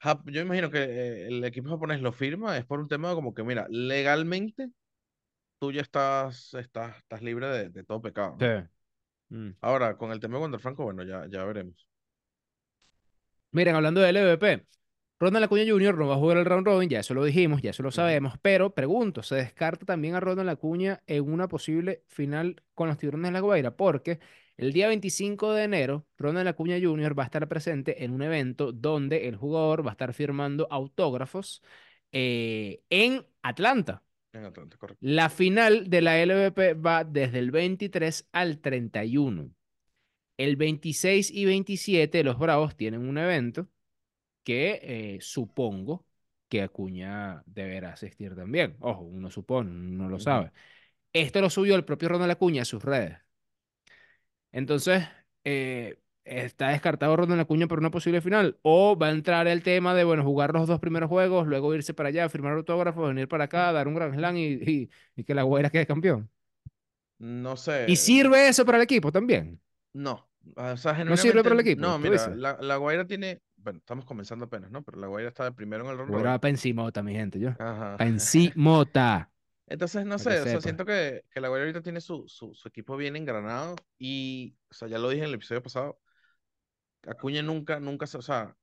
Jap- 0.01 0.23
yo 0.31 0.41
imagino 0.41 0.71
que 0.71 0.79
eh, 0.83 1.27
el 1.27 1.43
equipo 1.45 1.69
japonés 1.69 2.01
lo 2.01 2.13
firma, 2.13 2.57
es 2.57 2.65
por 2.65 2.79
un 2.81 2.87
tema 2.89 3.13
como 3.15 3.33
que, 3.33 3.43
mira, 3.43 3.67
legalmente 3.69 4.71
tú 5.59 5.71
ya 5.71 5.81
estás, 5.81 6.53
estás, 6.55 6.97
estás 6.97 7.21
libre 7.21 7.47
de, 7.49 7.69
de 7.69 7.83
todo 7.83 8.01
pecado, 8.01 8.37
Sí. 8.39 8.45
¿no? 8.45 8.57
Mm. 9.29 9.51
Ahora, 9.61 9.97
con 9.97 10.11
el 10.11 10.19
tema 10.19 10.35
de 10.37 10.41
Wander 10.43 10.59
Franco, 10.61 10.83
bueno, 10.85 11.03
ya, 11.03 11.27
ya 11.29 11.43
veremos. 11.45 11.87
Miren, 13.51 13.75
hablando 13.75 14.01
del 14.01 14.15
LVP, 14.17 14.65
Ronald 15.19 15.45
Acuña 15.45 15.63
Jr. 15.67 15.97
no 15.97 16.07
va 16.07 16.13
a 16.13 16.17
jugar 16.17 16.37
el 16.37 16.45
round 16.45 16.67
robin, 16.67 16.89
ya 16.89 16.99
eso 16.99 17.15
lo 17.15 17.23
dijimos, 17.23 17.63
ya 17.63 17.71
eso 17.71 17.81
lo 17.81 17.89
sabemos, 17.89 18.35
pero 18.39 18.75
pregunto, 18.75 19.23
¿se 19.23 19.35
descarta 19.35 19.83
también 19.83 20.13
a 20.13 20.19
Ronald 20.19 20.49
Acuña 20.49 21.01
en 21.07 21.31
una 21.31 21.47
posible 21.47 22.03
final 22.07 22.61
con 22.75 22.87
los 22.87 22.99
Tiburones 22.99 23.30
de 23.30 23.33
La 23.33 23.39
Guaira? 23.39 23.75
Porque 23.75 24.19
el 24.57 24.73
día 24.73 24.87
25 24.87 25.53
de 25.53 25.63
enero, 25.63 26.06
Ronald 26.18 26.47
Acuña 26.47 26.77
Jr. 26.80 27.18
va 27.18 27.23
a 27.23 27.25
estar 27.25 27.47
presente 27.47 28.03
en 28.03 28.11
un 28.11 28.21
evento 28.21 28.71
donde 28.71 29.27
el 29.27 29.35
jugador 29.37 29.83
va 29.83 29.92
a 29.92 29.94
estar 29.94 30.13
firmando 30.13 30.68
autógrafos 30.69 31.63
eh, 32.11 32.83
en 32.92 33.25
Atlanta. 33.42 34.03
En 34.33 34.45
Atlanta, 34.45 34.77
correcto. 34.77 35.03
La 35.03 35.30
final 35.30 35.89
de 35.89 36.01
la 36.01 36.23
LVP 36.23 36.75
va 36.75 37.03
desde 37.03 37.39
el 37.39 37.49
23 37.49 38.30
al 38.33 38.59
31. 38.59 39.49
El 40.37 40.56
26 40.57 41.31
y 41.31 41.45
27 41.45 42.23
los 42.23 42.37
Bravos 42.37 42.75
tienen 42.75 43.07
un 43.09 43.18
evento 43.18 43.68
que 44.47 44.80
eh, 45.18 45.19
supongo 45.21 46.06
que 46.49 46.61
Acuña 46.63 47.44
deberá 47.45 47.94
asistir 47.94 48.35
también. 48.35 48.77
Ojo, 48.80 49.04
uno 49.04 49.30
supone, 49.31 49.69
uno 49.71 50.06
no 50.06 50.09
lo 50.09 50.19
sabe. 50.19 50.51
Esto 51.13 51.42
lo 51.42 51.49
subió 51.51 51.75
el 51.75 51.85
propio 51.85 52.09
Ronald 52.09 52.31
Acuña 52.33 52.63
a 52.63 52.66
sus 52.66 52.83
redes. 52.83 53.18
Entonces, 54.51 55.04
eh, 55.44 55.99
está 56.25 56.69
descartado 56.69 57.16
Ronald 57.16 57.42
Acuña 57.42 57.68
para 57.68 57.80
una 57.80 57.92
posible 57.92 58.21
final. 58.21 58.57
O 58.63 58.97
va 58.97 59.07
a 59.07 59.11
entrar 59.11 59.47
el 59.47 59.63
tema 59.63 59.94
de, 59.95 60.04
bueno, 60.04 60.23
jugar 60.23 60.54
los 60.54 60.68
dos 60.68 60.80
primeros 60.80 61.09
juegos, 61.09 61.47
luego 61.47 61.73
irse 61.75 61.94
para 61.94 62.09
allá, 62.09 62.30
firmar 62.30 62.54
autógrafos, 62.54 63.07
venir 63.09 63.27
para 63.27 63.45
acá, 63.45 63.71
dar 63.71 63.87
un 63.87 63.95
gran 63.95 64.13
slam 64.13 64.37
y, 64.37 64.44
y- 64.45 64.89
y 65.16 65.23
que 65.23 65.35
la 65.35 65.44
Guaira 65.44 65.69
quede 65.69 65.85
campeón. 65.87 66.30
No 67.19 67.56
¿Y 67.85 67.95
sé, 67.97 67.97
sirve 67.97 68.47
eso 68.49 68.66
para 68.66 68.77
el 68.77 68.83
equipo 68.83 69.11
también? 69.11 69.59
no, 69.94 70.30
o 70.56 70.77
sea, 70.77 70.94
¿No 71.06 71.18
sirve 71.18 71.44
para 71.44 71.56
el 71.56 71.61
equipo? 71.61 71.95
no, 71.95 71.99
mira, 71.99 72.30
la, 72.35 72.57
la 72.61 72.77
Guaira 72.77 73.06
tiene, 73.07 73.42
bueno, 73.68 73.80
estamos 73.80 74.06
comenzando 74.06 74.45
apenas, 74.45 74.71
¿no? 74.71 74.81
Pero 74.81 74.97
la 74.97 75.07
Guaira 75.07 75.28
está 75.28 75.44
de 75.44 75.52
primero 75.52 75.83
en 75.83 75.92
el 75.92 75.97
round 75.97 76.14
robin. 76.14 76.40
para 76.40 76.50
encimota, 76.50 77.04
mi 77.04 77.14
gente, 77.14 77.38
yo. 77.38 77.50
Ajá. 77.59 77.97
Pa' 77.97 78.07
encimota, 78.07 79.30
Entonces, 79.68 80.06
no 80.06 80.18
para 80.18 80.38
que 80.38 80.40
sé, 80.40 80.40
o 80.40 80.45
sea, 80.45 80.62
siento 80.62 80.86
que, 80.86 81.26
que 81.30 81.42
la 81.42 81.50
Guaira 81.50 81.66
ahorita 81.66 81.81
tiene 81.81 82.00
su, 82.00 82.24
su, 82.30 82.56
su 82.56 82.69
equipo 82.69 82.95
bien 82.95 83.18
engranado 83.18 83.76
y, 84.00 84.56
o 84.71 84.74
sea, 84.74 84.88
ya 84.88 85.00
lo 85.00 85.09
dije 85.09 85.24
en 85.24 85.28
el 85.28 85.36
episodio 85.36 85.62
pasado, 85.62 86.00
Acuña 87.06 87.42
nunca, 87.42 87.81
nunca, 87.81 88.06
o 88.06 88.21
sea, 88.21 88.56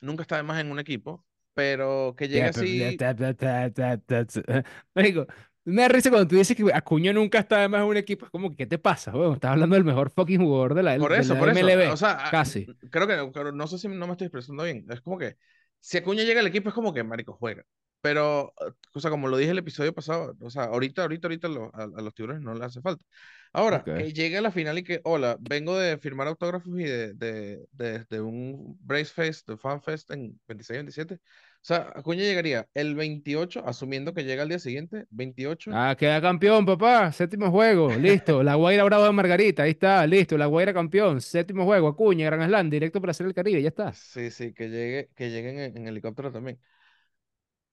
nunca 0.00 0.22
está 0.22 0.36
de 0.36 0.42
más 0.42 0.60
en 0.60 0.72
un 0.72 0.80
equipo, 0.80 1.24
pero 1.54 2.16
que 2.18 2.26
llegue 2.26 2.46
así, 2.46 2.96
ta, 2.96 3.14
me 5.64 5.82
da 5.82 5.88
risa 5.88 6.10
cuando 6.10 6.28
tú 6.28 6.36
dices 6.36 6.56
que 6.56 6.64
Acuña 6.74 7.12
nunca 7.12 7.38
está 7.40 7.56
además 7.58 7.82
en 7.82 7.88
un 7.88 7.96
equipo. 7.96 8.24
Es 8.26 8.30
como 8.30 8.50
que, 8.50 8.56
¿qué 8.56 8.66
te 8.66 8.78
pasa, 8.78 9.12
weón? 9.14 9.34
Estás 9.34 9.52
hablando 9.52 9.74
del 9.76 9.84
mejor 9.84 10.10
fucking 10.10 10.40
jugador 10.40 10.74
de 10.74 10.82
la, 10.82 10.98
por 10.98 11.12
de 11.12 11.20
eso, 11.20 11.34
la 11.34 11.40
por 11.40 11.48
eso, 11.50 11.66
o 11.86 11.96
MLB. 11.96 11.96
sea, 11.96 12.28
Casi. 12.30 12.66
creo 12.90 13.06
que, 13.06 13.52
no 13.52 13.66
sé 13.66 13.78
si 13.78 13.88
no 13.88 14.06
me 14.06 14.12
estoy 14.12 14.26
expresando 14.26 14.64
bien, 14.64 14.84
es 14.90 15.00
como 15.00 15.18
que 15.18 15.36
si 15.80 15.98
Acuña 15.98 16.24
llega 16.24 16.40
al 16.40 16.46
equipo 16.46 16.68
es 16.68 16.74
como 16.74 16.92
que, 16.92 17.02
marico, 17.04 17.34
juega. 17.34 17.64
pero, 18.02 18.52
o 18.94 19.00
sea, 19.00 19.10
como 19.10 19.28
lo 19.28 19.36
dije 19.36 19.50
el 19.52 19.58
episodio 19.58 19.94
pasado, 19.94 20.34
o 20.40 20.50
sea, 20.50 20.64
ahorita, 20.64 21.02
ahorita, 21.02 21.28
ahorita 21.28 21.48
lo- 21.48 21.70
a, 21.74 21.82
a 21.84 22.02
los 22.02 22.14
tiburones 22.14 22.42
no 22.42 22.54
les 22.54 22.62
hace 22.64 22.80
falta. 22.80 23.04
Ahora, 23.52 23.86
Ok. 23.86 23.88
que 23.92 24.12
llegue 24.12 24.38
a 24.38 24.40
la 24.40 24.52
final 24.52 24.78
y 24.78 24.84
que, 24.84 25.00
hola, 25.04 25.36
vengo 25.40 25.76
de 25.78 25.98
firmar 25.98 26.26
autógrafos 26.28 26.72
y 26.78 26.84
de, 26.84 27.14
de, 27.14 27.66
de, 27.72 28.04
de 28.08 28.20
un 28.20 28.78
Brace 28.80 29.06
Fest, 29.12 29.48
de 29.48 29.56
Fan 29.56 29.82
Fest 29.82 30.10
en 30.12 30.40
26 30.46 30.78
27. 30.78 31.14
O 31.16 31.20
sea, 31.62 31.92
Acuña 31.94 32.22
llegaría 32.22 32.68
el 32.74 32.94
28, 32.94 33.62
asumiendo 33.66 34.14
que 34.14 34.24
llega 34.24 34.42
al 34.42 34.48
día 34.48 34.58
siguiente, 34.58 35.06
28. 35.10 35.70
Ah, 35.74 35.94
queda 35.98 36.20
campeón, 36.20 36.64
papá. 36.66 37.12
Séptimo 37.12 37.50
juego. 37.50 37.90
Listo. 37.94 38.42
La 38.42 38.54
Guaira 38.56 38.84
Bravo 38.84 39.04
de 39.04 39.12
Margarita. 39.12 39.62
Ahí 39.64 39.70
está. 39.72 40.06
Listo. 40.06 40.36
La 40.38 40.46
Guaira 40.46 40.72
campeón. 40.72 41.20
Séptimo 41.20 41.64
juego. 41.64 41.88
Acuña, 41.88 42.26
Gran 42.26 42.46
Slam. 42.48 42.70
Directo 42.70 43.00
para 43.00 43.10
hacer 43.12 43.26
el 43.26 43.34
Caribe. 43.34 43.62
Ya 43.62 43.68
está. 43.68 43.92
Sí, 43.92 44.30
sí, 44.30 44.52
que 44.54 44.68
llegue, 44.68 45.10
que 45.14 45.30
lleguen 45.30 45.58
en, 45.58 45.76
en 45.76 45.88
helicóptero 45.88 46.32
también. 46.32 46.60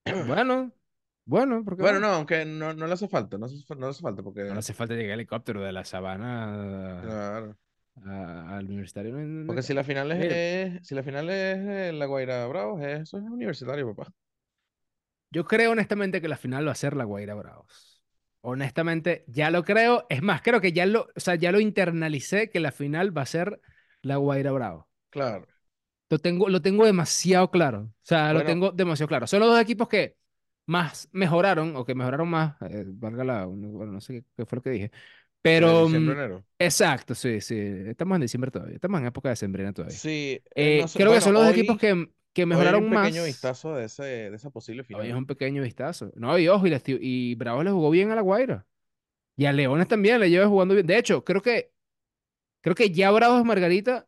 Bueno. 0.28 0.72
Bueno, 1.26 1.64
¿por 1.66 1.76
qué 1.76 1.82
Bueno, 1.82 2.00
no? 2.00 2.08
aunque 2.08 2.46
no, 2.46 2.74
no 2.74 2.88
le 2.88 2.94
hace 2.94 3.08
falta, 3.10 3.38
no, 3.38 3.48
hace 3.48 3.56
no 3.76 3.88
le 3.88 3.92
hace 3.92 4.02
falta 4.02 4.22
No 4.44 4.54
le 4.54 4.56
porque, 4.56 4.60
hace 4.60 4.74
falta 4.74 4.94
llegar 4.94 5.14
el 5.14 5.20
helicóptero 5.22 5.62
de 5.62 5.72
la 5.74 5.84
sabana 5.84 7.02
claro, 7.02 7.58
al 8.06 8.66
universitario. 8.66 9.16
no 9.18 9.46
porque 9.46 9.62
si 9.64 9.74
la 9.74 9.84
final 9.84 10.12
es, 10.12 10.20
es- 10.80 10.88
si 10.88 10.96
la 10.96 11.04
final 11.04 11.30
es 11.30 11.58
eh, 11.60 11.92
La 11.94 12.06
Guaira 12.06 12.46
Bravos, 12.48 12.82
es- 12.84 13.02
eso 13.02 13.18
es 13.18 13.24
universitario, 13.24 13.94
papá. 13.96 14.12
yo 15.32 15.46
creo 15.46 15.72
honestamente 15.72 16.22
que 16.22 16.28
la 16.28 16.38
final 16.38 16.68
va 16.68 16.72
a 16.72 16.76
ser 16.76 16.96
la 16.96 17.04
Guaira 17.04 17.36
Bravos. 17.36 18.02
Honestamente, 18.42 19.26
ya 19.28 19.50
lo 19.52 19.64
creo. 19.64 20.06
Es 20.10 20.22
más, 20.22 20.42
creo 20.42 20.62
que 20.62 20.72
ya 20.72 20.86
lo, 20.86 21.08
o 21.16 21.20
sea, 21.20 21.36
ya 21.36 21.52
lo 21.52 21.60
internalicé 21.60 22.50
que 22.50 22.60
la 22.60 22.72
final 22.72 23.16
va 23.18 23.24
a 23.24 23.26
ser 23.26 23.60
la 24.02 24.18
Guaira 24.18 24.52
Bravos. 24.52 24.86
Claro. 25.10 25.48
Lo 26.10 26.20
tengo, 26.20 26.48
lo 26.50 26.62
tengo 26.62 26.86
demasiado 26.86 27.52
claro. 27.52 27.80
O 27.82 27.94
sea, 28.04 28.32
lo 28.34 28.40
Bueno, 28.40 28.50
tengo 28.50 28.72
demasiado 28.72 29.08
claro. 29.10 29.28
Son 29.28 29.40
los 29.42 29.50
dos 29.50 29.60
equipos 29.62 29.90
que 29.90 30.18
más 30.66 31.10
mejoraron, 31.12 31.76
o 31.76 31.86
que 31.86 31.96
mejoraron 31.96 32.30
más, 32.30 32.56
eh, 32.62 32.86
valga 32.88 33.24
la, 33.24 33.46
bueno, 33.46 33.92
no 33.92 34.02
sé 34.02 34.14
qué, 34.22 34.26
qué 34.38 34.46
fue 34.46 34.58
lo 34.58 34.62
que 34.62 34.70
dije. 34.70 34.92
Pero, 35.50 35.88
mm, 35.90 36.16
exacto, 36.60 37.16
sí, 37.16 37.42
sí. 37.42 37.56
Estamos 37.88 38.16
en 38.16 38.22
diciembre 38.22 38.52
todavía. 38.52 38.76
Estamos 38.76 39.00
en 39.02 39.08
época 39.08 39.30
de 39.30 39.36
sembrina 39.36 39.74
todavía. 39.74 40.02
Sí, 40.02 40.42
eh, 40.56 40.72
no 40.74 40.88
Eh, 40.88 40.88
sé, 40.88 41.00
creo 41.00 41.14
que 41.14 41.22
son 41.22 41.34
los 41.34 41.48
equipos 41.50 41.78
que, 41.78 42.12
que 42.34 42.46
hoy 42.50 42.66
hay 42.66 42.78
un 42.78 42.86
mejoraron 42.86 42.90
pequeño 42.90 43.24
más. 43.24 43.24
vistazo 43.24 43.76
de, 43.76 43.86
ese, 43.86 44.04
de 44.04 44.36
esa 44.36 44.50
posible 44.50 44.84
Hoy 44.92 45.10
es 45.10 45.16
final. 45.16 45.16
un 45.16 45.26
pequeño 45.26 45.64
vistazo. 45.64 46.12
No, 46.16 46.38
y 46.40 46.48
ojo, 46.48 46.66
y, 46.68 46.70
les 46.70 46.84
y 46.88 47.36
Bravos 47.36 47.64
le 47.66 47.72
jugó 47.72 47.90
bien 47.90 48.12
a 48.12 48.16
la 48.16 48.22
Guaira. 48.22 48.66
Y 49.36 49.46
a 49.46 49.54
Leones 49.54 49.88
también 49.88 50.20
le 50.20 50.30
lleva 50.30 50.48
jugando 50.48 50.74
bien. 50.76 50.88
De 50.88 50.98
hecho, 50.98 51.24
creo 51.24 51.42
que, 51.42 51.72
creo 52.62 52.76
que 52.76 52.92
ya 52.92 53.12
Bravos 53.12 53.46
Margarita 53.46 54.08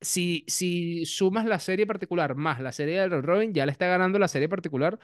si, 0.00 0.44
si 0.48 1.06
sumas 1.06 1.46
la 1.46 1.58
serie 1.58 1.86
particular 1.86 2.34
más 2.36 2.60
la 2.60 2.72
serie 2.72 3.00
del 3.00 3.22
Robin, 3.22 3.52
ya 3.54 3.66
le 3.66 3.72
está 3.72 3.86
ganando 3.86 4.18
la 4.18 4.28
serie 4.28 4.48
particular 4.48 4.98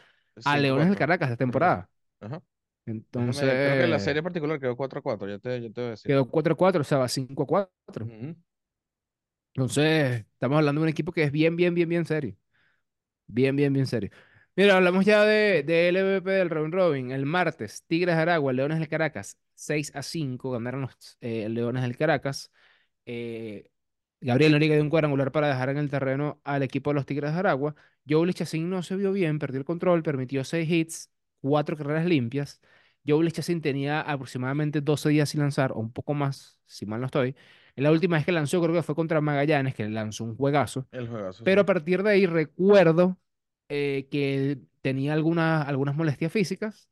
a 0.45 0.59
Leones 0.59 0.89
del 0.89 0.97
Caracas 0.99 1.31
esta 1.31 1.45
que 1.45 1.59
sí. 1.59 1.79
Ajá. 2.87 2.95
Déjame, 3.13 3.59
creo 3.61 3.77
que 3.79 3.87
la 3.87 3.99
Entonces, 3.99 4.05
serie 4.05 4.23
particular 4.23 4.59
quedó 4.61 4.77
4 4.77 4.99
a 5.01 5.03
4, 5.03 5.29
ya 5.29 5.39
te, 5.39 5.61
ya 5.61 5.71
te 5.71 5.81
voy 5.81 5.89
a 5.89 5.91
decir. 5.91 6.13
quedó 6.13 6.29
4-4, 6.29 6.81
o 6.83 6.85
sea, 6.85 6.99
va 6.99 7.09
5-4. 7.09 8.05
Ujú. 8.05 8.37
Entonces, 9.55 10.25
estamos 10.33 10.59
hablando 10.59 10.81
de 10.81 10.85
un 10.85 10.89
equipo 10.89 11.13
que 11.13 11.25
es 11.25 11.33
bien, 11.33 11.57
bien, 11.57 11.75
bien, 11.75 11.89
bien 11.89 12.05
serio. 12.07 12.37
Bien, 13.27 13.57
bien, 13.57 13.73
bien 13.73 13.87
serio. 13.87 14.11
Mira, 14.57 14.77
hablamos 14.77 15.05
ya 15.05 15.25
de, 15.25 15.63
de 15.63 15.89
LVP 15.89 16.31
del 16.31 16.51
Robin 16.51 16.73
Robin. 16.73 17.11
El 17.11 17.27
martes, 17.27 17.85
Tigres 17.87 18.17
de 18.17 18.23
Aragua, 18.23 18.53
Leones 18.53 18.79
del 18.79 18.89
Caracas, 18.89 19.39
6 19.55 19.93
a 19.95 20.03
5, 20.03 20.51
ganaron 20.51 20.83
los 20.83 21.19
eh, 21.21 21.49
Leones 21.49 21.83
del 21.83 21.97
Caracas. 21.97 22.51
Eh, 23.07 23.71
Gabriel 24.21 24.53
Noriega 24.53 24.75
dio 24.75 24.85
un 24.85 24.91
cuadrangular 24.91 25.33
para 25.33 25.49
dejar 25.49 25.71
en 25.71 25.79
el 25.79 25.91
terreno 25.91 26.41
al 26.45 26.63
equipo 26.63 26.91
de 26.91 26.95
los 26.95 27.07
Tigres 27.07 27.33
de 27.33 27.39
Aragua. 27.41 27.75
Joe 28.09 28.33
Chacín 28.35 28.71
no 28.71 28.83
se 28.83 28.97
vio 28.97 29.13
bien, 29.13 29.39
perdió 29.39 29.59
el 29.61 29.65
control, 29.65 30.03
permitió 30.03 30.45
6 30.45 30.69
hits, 30.71 31.11
4 31.43 31.77
carreras 31.77 32.07
limpias. 32.07 32.63
Joe 33.07 33.31
Chacín 33.33 33.61
tenía 33.63 34.01
aproximadamente 34.03 34.81
12 34.81 35.11
días 35.11 35.31
sin 35.31 35.41
lanzar, 35.41 35.73
o 35.73 35.81
un 35.81 35.93
poco 35.93 36.15
más, 36.15 36.59
si 36.67 36.87
mal 36.87 37.01
no 37.01 37.07
estoy. 37.07 37.37
En 37.77 37.85
la 37.85 37.93
última 37.93 38.17
vez 38.17 38.27
que 38.27 38.33
lanzó, 38.33 38.63
creo 38.63 38.75
que 38.75 38.83
fue 38.83 38.95
contra 38.95 39.21
Magallanes, 39.21 39.75
que 39.75 39.89
lanzó 39.89 40.25
un 40.25 40.37
juegazo. 40.37 40.89
El 40.93 41.09
juegazo, 41.09 41.45
sí. 41.45 41.45
Pero 41.45 41.63
a 41.63 41.67
partir 41.67 42.03
de 42.03 42.11
ahí 42.13 42.27
recuerdo 42.27 43.19
eh, 43.69 44.09
que 44.11 44.61
tenía 44.83 45.13
algunas, 45.15 45.67
algunas 45.69 45.97
molestias 45.97 46.33
físicas 46.33 46.91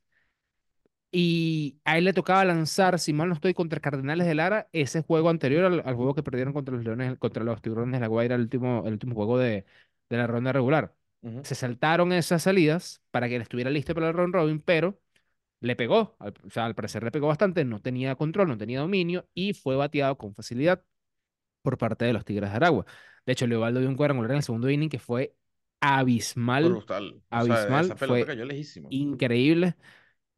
y 1.12 1.80
a 1.85 1.99
él 1.99 2.04
le 2.04 2.12
tocaba 2.12 2.45
lanzar, 2.45 2.99
si 3.00 3.12
mal 3.12 3.28
no 3.28 3.35
estoy, 3.35 3.52
contra 3.54 3.80
Cardenales 3.80 4.26
de 4.26 4.35
Lara, 4.35 4.69
ese 4.73 5.02
juego 5.02 5.28
anterior 5.30 5.64
al, 5.64 5.83
al 5.85 5.95
juego 5.97 6.14
que 6.14 6.23
perdieron 6.23 6.52
contra 6.52 6.75
los 6.75 6.85
Leones, 6.85 7.19
contra 7.19 7.42
los 7.45 7.61
Tiburones 7.62 7.95
de 7.95 8.00
la 8.00 8.07
Guaira, 8.09 8.37
el 8.37 8.42
último, 8.42 8.85
el 8.87 8.92
último 8.95 9.14
juego 9.14 9.38
de, 9.38 9.64
de 10.09 10.16
la 10.16 10.26
ronda 10.26 10.52
regular. 10.52 10.95
Se 11.43 11.55
saltaron 11.55 12.12
esas 12.12 12.43
salidas 12.43 13.03
para 13.11 13.29
que 13.29 13.37
él 13.37 13.43
estuviera 13.43 13.71
listo 13.71 13.95
para 13.95 14.09
el 14.09 14.15
round 14.15 14.35
robin, 14.35 14.61
pero 14.61 14.99
le 15.61 15.77
pegó, 15.77 16.17
al- 16.21 16.35
o 16.47 16.50
sea, 16.50 16.67
al 16.67 16.75
parecer 16.75 17.03
le 17.05 17.11
pegó 17.12 17.29
bastante, 17.29 17.65
no 17.65 17.81
tenía 17.81 18.17
control, 18.17 18.49
no 18.49 18.59
tenía 18.59 18.81
dominio 18.81 19.29
y 19.35 19.55
fue 19.55 19.77
bateado 19.77 20.19
con 20.19 20.35
facilidad 20.35 20.83
por 21.62 21.79
parte 21.79 22.05
de 22.07 22.12
los 22.12 22.25
Tigres 22.25 22.50
de 22.50 22.57
Aragua. 22.57 22.87
De 23.27 23.33
hecho, 23.35 23.47
Leobaldo 23.47 23.81
dio 23.81 23.89
un 23.89 23.97
cuadrangular 23.97 24.33
en 24.33 24.39
el 24.39 24.43
segundo 24.43 24.71
inning 24.71 24.89
que 24.91 24.99
fue 24.99 25.35
abismal, 25.81 26.65
Brutal. 26.65 27.23
O 27.31 27.41
sea, 27.43 27.57
abismal, 27.57 27.97
fue 27.99 28.27
cayó 28.27 28.45
lejísimo. 28.45 28.89
increíble. 28.91 29.77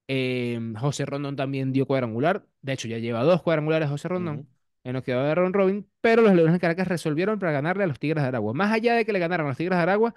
Eh, 0.09 0.61
José 0.79 1.07
Rondón 1.07 1.37
también 1.37 1.73
dio 1.73 1.87
cuadrangular. 1.87 2.47
De 2.61 2.73
hecho, 2.73 2.89
ya 2.89 2.99
lleva 2.99 3.23
dos 3.25 3.43
cuadrangulares 3.43 3.89
José 3.89 4.09
Rondón 4.09 4.41
Ujú. 4.41 4.47
en 4.85 4.93
lo 4.95 5.03
que 5.03 5.15
va 5.15 5.25
de 5.25 5.35
round 5.35 5.55
robin. 5.55 5.91
Pero 6.01 6.23
los 6.23 6.35
Leones 6.35 6.53
de 6.55 6.61
Caracas 6.61 6.89
resolvieron 6.89 7.39
para 7.39 7.53
ganarle 7.53 7.85
a 7.85 7.87
los 7.87 7.99
Tigres 7.99 8.23
de 8.23 8.29
Aragua. 8.29 8.53
Más 8.55 8.73
allá 8.73 8.95
de 8.95 9.05
que 9.07 9.12
le 9.12 9.19
ganaran 9.19 9.47
a 9.47 9.51
los 9.51 9.57
Tigres 9.59 9.77
de 9.79 9.83
Aragua, 9.83 10.15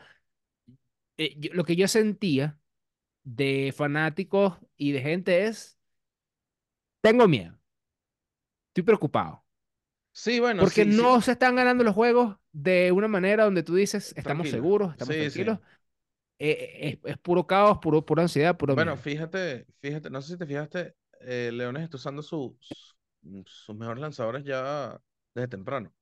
eh, 1.17 1.35
yo- 1.39 1.53
lo 1.53 1.63
que 1.65 1.75
yo 1.75 1.87
sentía 1.87 2.59
de 3.23 3.73
fanáticos 3.77 4.59
y 4.77 4.93
de 4.93 5.01
gente 5.01 5.45
es, 5.47 5.79
tengo 7.01 7.27
miedo, 7.27 7.57
estoy 8.69 8.83
preocupado. 8.83 9.43
Sí, 10.13 10.39
bueno, 10.39 10.65
Porque 10.65 10.85
sí, 10.85 10.91
sí. 10.91 11.05
no 11.05 11.21
se 11.21 11.33
están 11.33 11.55
ganando 11.55 11.83
los 11.83 11.93
juegos 11.95 12.37
de 12.53 12.91
una 12.93 13.07
manera 13.07 13.43
donde 13.45 13.63
tú 13.63 13.75
dices, 13.75 14.13
estamos 14.17 14.47
Tranquilo. 14.47 14.49
seguros, 14.49 14.91
estamos 14.91 15.17
Sí, 15.17 15.29
sí. 15.29 15.43
tranquilos. 15.43 15.59
Eh, 16.39 16.99
es, 17.05 17.11
es 17.13 17.19
puro 17.19 17.47
caos, 17.47 17.79
puro, 17.79 18.05
pura 18.05 18.23
ansiedad, 18.23 18.57
puro 18.57 18.75
Bueno, 18.75 18.97
miedo. 18.97 18.97
fíjate, 18.97 19.65
fíjate, 19.81 20.09
no 20.09 20.21
sé 20.21 20.33
si 20.33 20.37
te 20.39 20.45
fijaste, 20.45 20.95
eh, 21.21 21.51
Leones 21.53 21.83
está 21.83 21.97
usando 21.97 22.21
su- 22.21 22.57
su- 22.59 22.95
sus 23.45 23.75
mejores 23.75 24.01
lanzadores 24.01 24.43
ya 24.43 24.99
desde 25.33 25.47
temprano. 25.47 25.93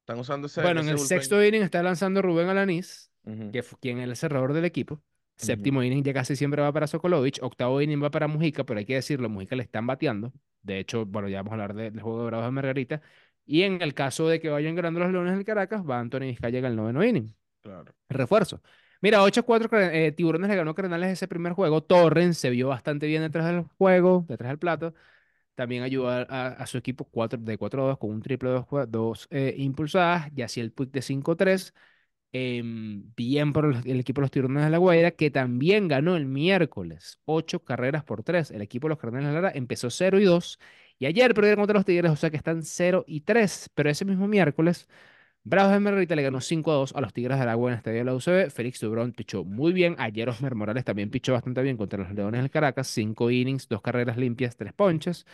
Están 0.00 0.20
usando 0.20 0.48
ese, 0.48 0.62
Bueno, 0.62 0.80
en 0.80 0.88
ese 0.88 0.88
el 0.88 0.96
bullpen. 0.96 1.38
sexto 1.38 1.44
inning 1.44 1.62
está 1.62 1.82
lanzando 1.82 2.22
Rubén 2.22 2.48
Alanís, 2.48 3.11
Que 3.52 3.62
fue 3.62 3.78
quien 3.80 3.98
es 3.98 4.08
el 4.08 4.16
cerrador 4.16 4.52
del 4.52 4.64
equipo. 4.64 4.94
ujú. 4.94 5.02
Séptimo 5.36 5.82
inning 5.82 6.02
ya 6.02 6.12
casi 6.12 6.36
siempre 6.36 6.60
va 6.62 6.72
para 6.72 6.86
Sokolovich. 6.86 7.38
Octavo 7.42 7.80
inning 7.80 8.02
va 8.02 8.10
para 8.10 8.28
Mujica, 8.28 8.64
pero 8.64 8.78
hay 8.78 8.84
que 8.84 8.94
decirlo, 8.94 9.28
Mujica 9.28 9.56
le 9.56 9.62
están 9.62 9.86
bateando. 9.86 10.32
De 10.62 10.78
hecho, 10.78 11.06
bueno, 11.06 11.28
ya 11.28 11.38
vamos 11.38 11.50
a 11.52 11.54
hablar 11.54 11.74
de- 11.74 11.90
del 11.90 12.00
juego 12.02 12.20
de 12.20 12.26
Bravos 12.26 12.46
de 12.46 12.50
Margarita. 12.52 13.00
Y 13.44 13.62
en 13.62 13.82
el 13.82 13.94
caso 13.94 14.28
de 14.28 14.38
que 14.40 14.48
vayan 14.50 14.74
ganando 14.76 15.00
los 15.00 15.10
Leones 15.10 15.34
del 15.34 15.44
Caracas, 15.44 15.82
va 15.88 15.98
Anthony 15.98 16.20
Vizcaya 16.20 16.58
en 16.60 16.64
el 16.64 16.76
noveno 16.76 17.02
inning. 17.04 17.34
Claro. 17.62 17.92
Refuerzo. 18.08 18.60
Mira, 19.00 19.22
8-4 19.22 19.68
eh, 19.80 20.12
Tiburones 20.12 20.48
le 20.48 20.54
ganó 20.56 20.74
Cardenales 20.76 21.10
ese 21.10 21.26
primer 21.26 21.52
juego. 21.54 21.82
Torren 21.82 22.34
se 22.34 22.50
vio 22.50 22.68
bastante 22.68 23.06
bien 23.08 23.22
detrás 23.22 23.46
del 23.46 23.62
juego, 23.78 24.24
detrás 24.28 24.50
del 24.50 24.58
plato. 24.58 24.94
También 25.56 25.82
ayudó 25.82 26.08
a, 26.08 26.22
a- 26.22 26.48
a 26.48 26.66
su 26.66 26.78
equipo 26.78 27.04
cuatro, 27.04 27.38
de 27.40 27.58
4-2 27.58 27.98
con 27.98 28.10
un 28.10 28.22
triple 28.22 28.50
de 28.50 28.54
dos, 28.56 28.66
jue- 28.66 28.86
dos, 28.86 29.26
eh, 29.30 29.54
impulsadas. 29.58 30.30
Y 30.36 30.42
así 30.42 30.60
el 30.60 30.72
Puig 30.72 30.90
de 30.92 31.02
5-3. 31.02 31.74
Em, 32.34 33.12
bien 33.14 33.52
por 33.52 33.66
el, 33.66 33.76
el 33.84 34.00
equipo 34.00 34.20
de 34.20 34.24
los 34.24 34.30
Tiburones 34.30 34.64
de 34.64 34.70
la 34.70 34.78
Guaira, 34.78 35.10
que 35.10 35.30
también 35.30 35.86
ganó 35.88 36.16
el 36.16 36.26
miércoles. 36.26 37.18
8 37.26 37.62
carreras 37.62 38.04
por 38.04 38.22
3. 38.22 38.50
El 38.52 38.62
equipo 38.62 38.86
de 38.86 38.90
los 38.90 38.98
Cardenales 38.98 39.28
de 39.28 39.34
Lara 39.34 39.52
empezó 39.54 39.90
0 39.90 40.18
y 40.18 40.24
2. 40.24 40.58
Y 40.98 41.06
ayer 41.06 41.34
perdieron 41.34 41.60
contra 41.62 41.74
los 41.74 41.84
Tigres, 41.84 42.10
o 42.10 42.16
sea 42.16 42.30
que 42.30 42.36
están 42.38 42.62
0 42.62 43.04
y 43.06 43.20
3. 43.22 43.70
Pero 43.74 43.90
ese 43.90 44.04
mismo 44.06 44.28
miércoles 44.28 44.88
Bravos 45.44 45.72
de 45.72 45.80
Margarita 45.80 46.14
le 46.14 46.22
ganó 46.22 46.40
5-2 46.40 46.92
a 46.94 47.00
los 47.00 47.12
Tigres 47.12 47.36
de 47.36 47.42
Aragua 47.42 47.70
en 47.70 47.72
el 47.74 47.78
estadio 47.78 47.98
de 47.98 48.04
la 48.04 48.14
UCB. 48.14 48.50
Félix 48.50 48.80
Dubrón 48.80 49.12
pichó 49.12 49.44
muy 49.44 49.72
bien. 49.72 49.96
Ayer 49.98 50.28
Osmer 50.28 50.54
Morales 50.54 50.84
también 50.84 51.10
pichó 51.10 51.32
bastante 51.32 51.62
bien 51.62 51.76
contra 51.76 51.98
los 51.98 52.12
Leones 52.12 52.42
del 52.42 52.50
Caracas. 52.50 52.86
5 52.88 53.30
innings, 53.30 53.68
2 53.68 53.82
carreras 53.82 54.16
limpias, 54.16 54.56
3 54.56 54.72
ponches. 54.72 55.26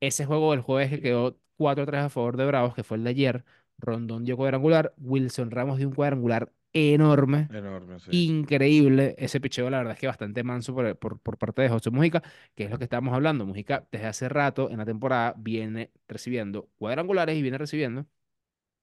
Ese 0.00 0.26
juego 0.26 0.52
del 0.52 0.60
jueves 0.62 0.90
que 0.90 1.00
quedó 1.02 1.38
4-3 1.56 2.04
a 2.06 2.08
favor 2.10 2.36
de 2.36 2.46
Bravos, 2.46 2.74
que 2.74 2.84
fue 2.84 2.98
el 2.98 3.04
de 3.04 3.10
ayer. 3.10 3.44
Rondón 3.78 4.24
dio 4.24 4.36
cuadrangular. 4.36 4.94
Wilson 4.98 5.50
Ramos 5.50 5.78
dio 5.78 5.88
un 5.88 5.94
cuadrangular 5.94 6.52
enorme. 6.72 7.48
Enorme, 7.50 7.98
sí. 8.00 8.26
Increíble 8.26 9.14
ese 9.18 9.40
picheo, 9.40 9.70
la 9.70 9.78
verdad 9.78 9.94
es 9.94 10.00
que 10.00 10.06
bastante 10.06 10.42
manso 10.42 10.74
por, 10.74 10.96
por, 10.96 11.18
por 11.18 11.38
parte 11.38 11.62
de 11.62 11.68
José 11.68 11.90
Mujica, 11.90 12.22
que 12.54 12.64
es 12.64 12.70
lo 12.70 12.78
que 12.78 12.84
estábamos 12.84 13.14
hablando. 13.14 13.46
Mujica 13.46 13.86
desde 13.90 14.06
hace 14.06 14.28
rato 14.28 14.70
en 14.70 14.78
la 14.78 14.84
temporada 14.84 15.34
viene 15.36 15.90
recibiendo 16.06 16.68
cuadrangulares 16.76 17.36
y 17.36 17.42
viene 17.42 17.58
recibiendo 17.58 18.06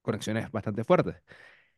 conexiones 0.02 0.52
bastante 0.52 0.84
fuertes. 0.84 1.16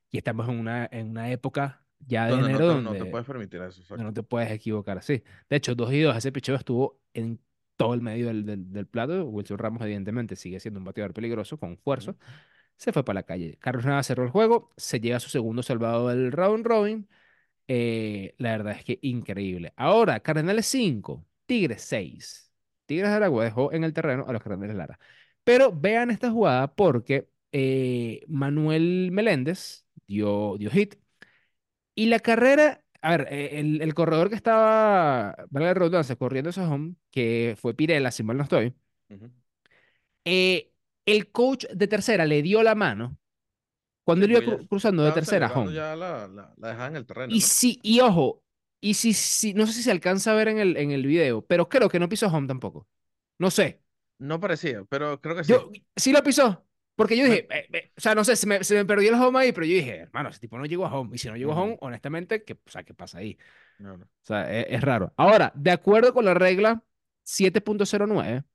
Y 0.09 0.17
estamos 0.17 0.47
en 0.47 0.59
una, 0.59 0.87
en 0.91 1.09
una 1.09 1.31
época 1.31 1.83
ya 1.99 2.27
de 2.27 2.37
no 2.37 2.47
enero 2.47 2.75
te, 2.75 2.81
no 2.81 2.91
te 2.91 2.97
donde, 2.99 3.11
puedes 3.11 3.27
permitir 3.27 3.61
eso, 3.61 3.81
exacto. 3.81 4.03
no 4.03 4.13
te 4.13 4.23
puedes 4.23 4.51
equivocar 4.51 4.97
así. 4.97 5.23
De 5.49 5.55
hecho, 5.55 5.75
2 5.75 5.91
y 5.93 6.01
2, 6.01 6.15
ese 6.15 6.31
picheo 6.31 6.55
estuvo 6.55 7.01
en 7.13 7.39
todo 7.75 7.93
el 7.93 8.01
medio 8.01 8.27
del, 8.27 8.45
del, 8.45 8.71
del 8.71 8.87
plato. 8.87 9.25
Wilson 9.25 9.57
Ramos, 9.57 9.81
evidentemente, 9.81 10.35
sigue 10.35 10.59
siendo 10.59 10.79
un 10.79 10.85
bateador 10.85 11.13
peligroso, 11.13 11.57
con 11.57 11.77
fuerza. 11.77 12.11
Ujú. 12.11 12.19
Se 12.77 12.93
fue 12.93 13.03
para 13.03 13.15
la 13.19 13.23
calle. 13.23 13.57
Carlos 13.59 13.85
Nava 13.85 14.03
cerró 14.03 14.23
el 14.23 14.29
juego, 14.29 14.71
se 14.77 14.99
llega 14.99 15.17
a 15.17 15.19
su 15.19 15.29
segundo 15.29 15.63
salvado 15.63 16.09
del 16.09 16.31
round 16.31 16.65
robin. 16.65 17.09
Eh, 17.67 18.35
la 18.37 18.51
verdad 18.51 18.73
es 18.77 18.83
que 18.85 18.99
increíble. 19.01 19.73
Ahora, 19.77 20.19
Cardenales 20.21 20.67
5, 20.67 21.25
Tigres 21.45 21.81
6. 21.83 22.53
Tigres 22.85 23.09
de 23.09 23.15
Aragua 23.17 23.43
dejó 23.45 23.73
en 23.73 23.83
el 23.83 23.93
terreno 23.93 24.25
a 24.27 24.33
los 24.33 24.41
Cardenales 24.43 24.75
Lara. 24.75 24.99
Pero 25.43 25.71
vean 25.73 26.11
esta 26.11 26.31
jugada 26.31 26.75
porque 26.75 27.29
eh, 27.51 28.23
Manuel 28.27 29.11
Meléndez 29.11 29.85
dio, 30.07 30.57
dio 30.59 30.71
hit. 30.71 30.95
Y 31.95 32.07
la 32.07 32.19
carrera, 32.19 32.83
a 33.01 33.17
ver, 33.17 33.27
eh, 33.31 33.59
el, 33.59 33.81
el 33.81 33.93
corredor 33.95 34.29
que 34.29 34.35
estaba, 34.35 35.35
valga 35.49 35.69
la 35.69 35.73
redundancia, 35.73 36.15
corriendo 36.15 36.49
ese 36.51 36.61
home, 36.61 36.95
que 37.11 37.55
fue 37.59 37.73
Pirela, 37.75 38.11
si 38.11 38.23
mal 38.23 38.37
no 38.37 38.43
estoy, 38.43 38.75
eh, 40.25 40.71
el 41.07 41.31
coach 41.31 41.65
de 41.73 41.87
tercera 41.87 42.25
le 42.27 42.43
dio 42.43 42.63
la 42.63 42.75
mano 42.75 43.17
cuando 44.05 44.25
él 44.25 44.31
iba 44.31 44.41
ya 44.41 44.43
cru- 44.43 44.67
cruzando 44.69 45.03
de 45.03 45.13
tercera 45.13 45.51
home. 45.53 45.75
ya 45.75 45.95
la, 45.95 46.27
la, 46.27 46.53
la 46.57 46.87
en 46.87 46.95
el 46.95 47.05
terreno, 47.05 47.35
Y 47.35 47.41
¿no? 47.41 47.51
sí, 47.51 47.79
y 47.83 47.99
ojo, 47.99 48.43
y 48.81 48.93
si, 48.93 49.13
si, 49.13 49.53
no 49.53 49.67
sé 49.67 49.73
si 49.73 49.83
se 49.83 49.91
alcanza 49.91 50.31
a 50.31 50.35
ver 50.35 50.47
en 50.47 50.59
el, 50.59 50.77
en 50.77 50.91
el 50.91 51.05
video, 51.05 51.45
pero 51.45 51.67
creo 51.69 51.89
que 51.89 51.99
no 51.99 52.09
pisó 52.09 52.27
home 52.27 52.47
tampoco. 52.47 52.87
No 53.39 53.51
sé. 53.51 53.81
No 54.19 54.39
parecía, 54.39 54.83
pero 54.89 55.21
creo 55.21 55.35
que 55.35 55.43
sí. 55.43 55.53
Yo, 55.53 55.71
sí 55.95 56.11
lo 56.11 56.23
pisó. 56.23 56.63
Porque 56.95 57.15
yo 57.15 57.25
dije, 57.25 57.47
eh, 57.51 57.69
eh, 57.71 57.91
o 57.95 58.01
sea, 58.01 58.15
no 58.15 58.23
sé, 58.23 58.35
se 58.35 58.47
me, 58.47 58.63
se 58.63 58.73
me 58.73 58.83
perdió 58.85 59.09
el 59.15 59.21
home 59.21 59.39
ahí, 59.39 59.51
pero 59.51 59.67
yo 59.67 59.75
dije, 59.75 59.97
hermano, 59.99 60.29
ese 60.29 60.39
tipo 60.39 60.57
no 60.57 60.65
llegó 60.65 60.85
a 60.85 60.93
home. 60.93 61.15
Y 61.15 61.19
si 61.19 61.27
no 61.27 61.37
llegó 61.37 61.53
a 61.53 61.61
home, 61.61 61.77
honestamente, 61.81 62.43
¿qué, 62.43 62.53
o 62.53 62.69
sea, 62.69 62.83
¿qué 62.83 62.93
pasa 62.95 63.19
ahí? 63.19 63.37
No, 63.79 63.97
no. 63.97 64.05
O 64.05 64.09
sea, 64.23 64.51
es, 64.51 64.67
es 64.69 64.81
raro. 64.81 65.13
Ahora, 65.17 65.51
de 65.55 65.71
acuerdo 65.71 66.13
con 66.13 66.25
la 66.25 66.33
regla 66.33 66.83
7.09, 67.23 68.45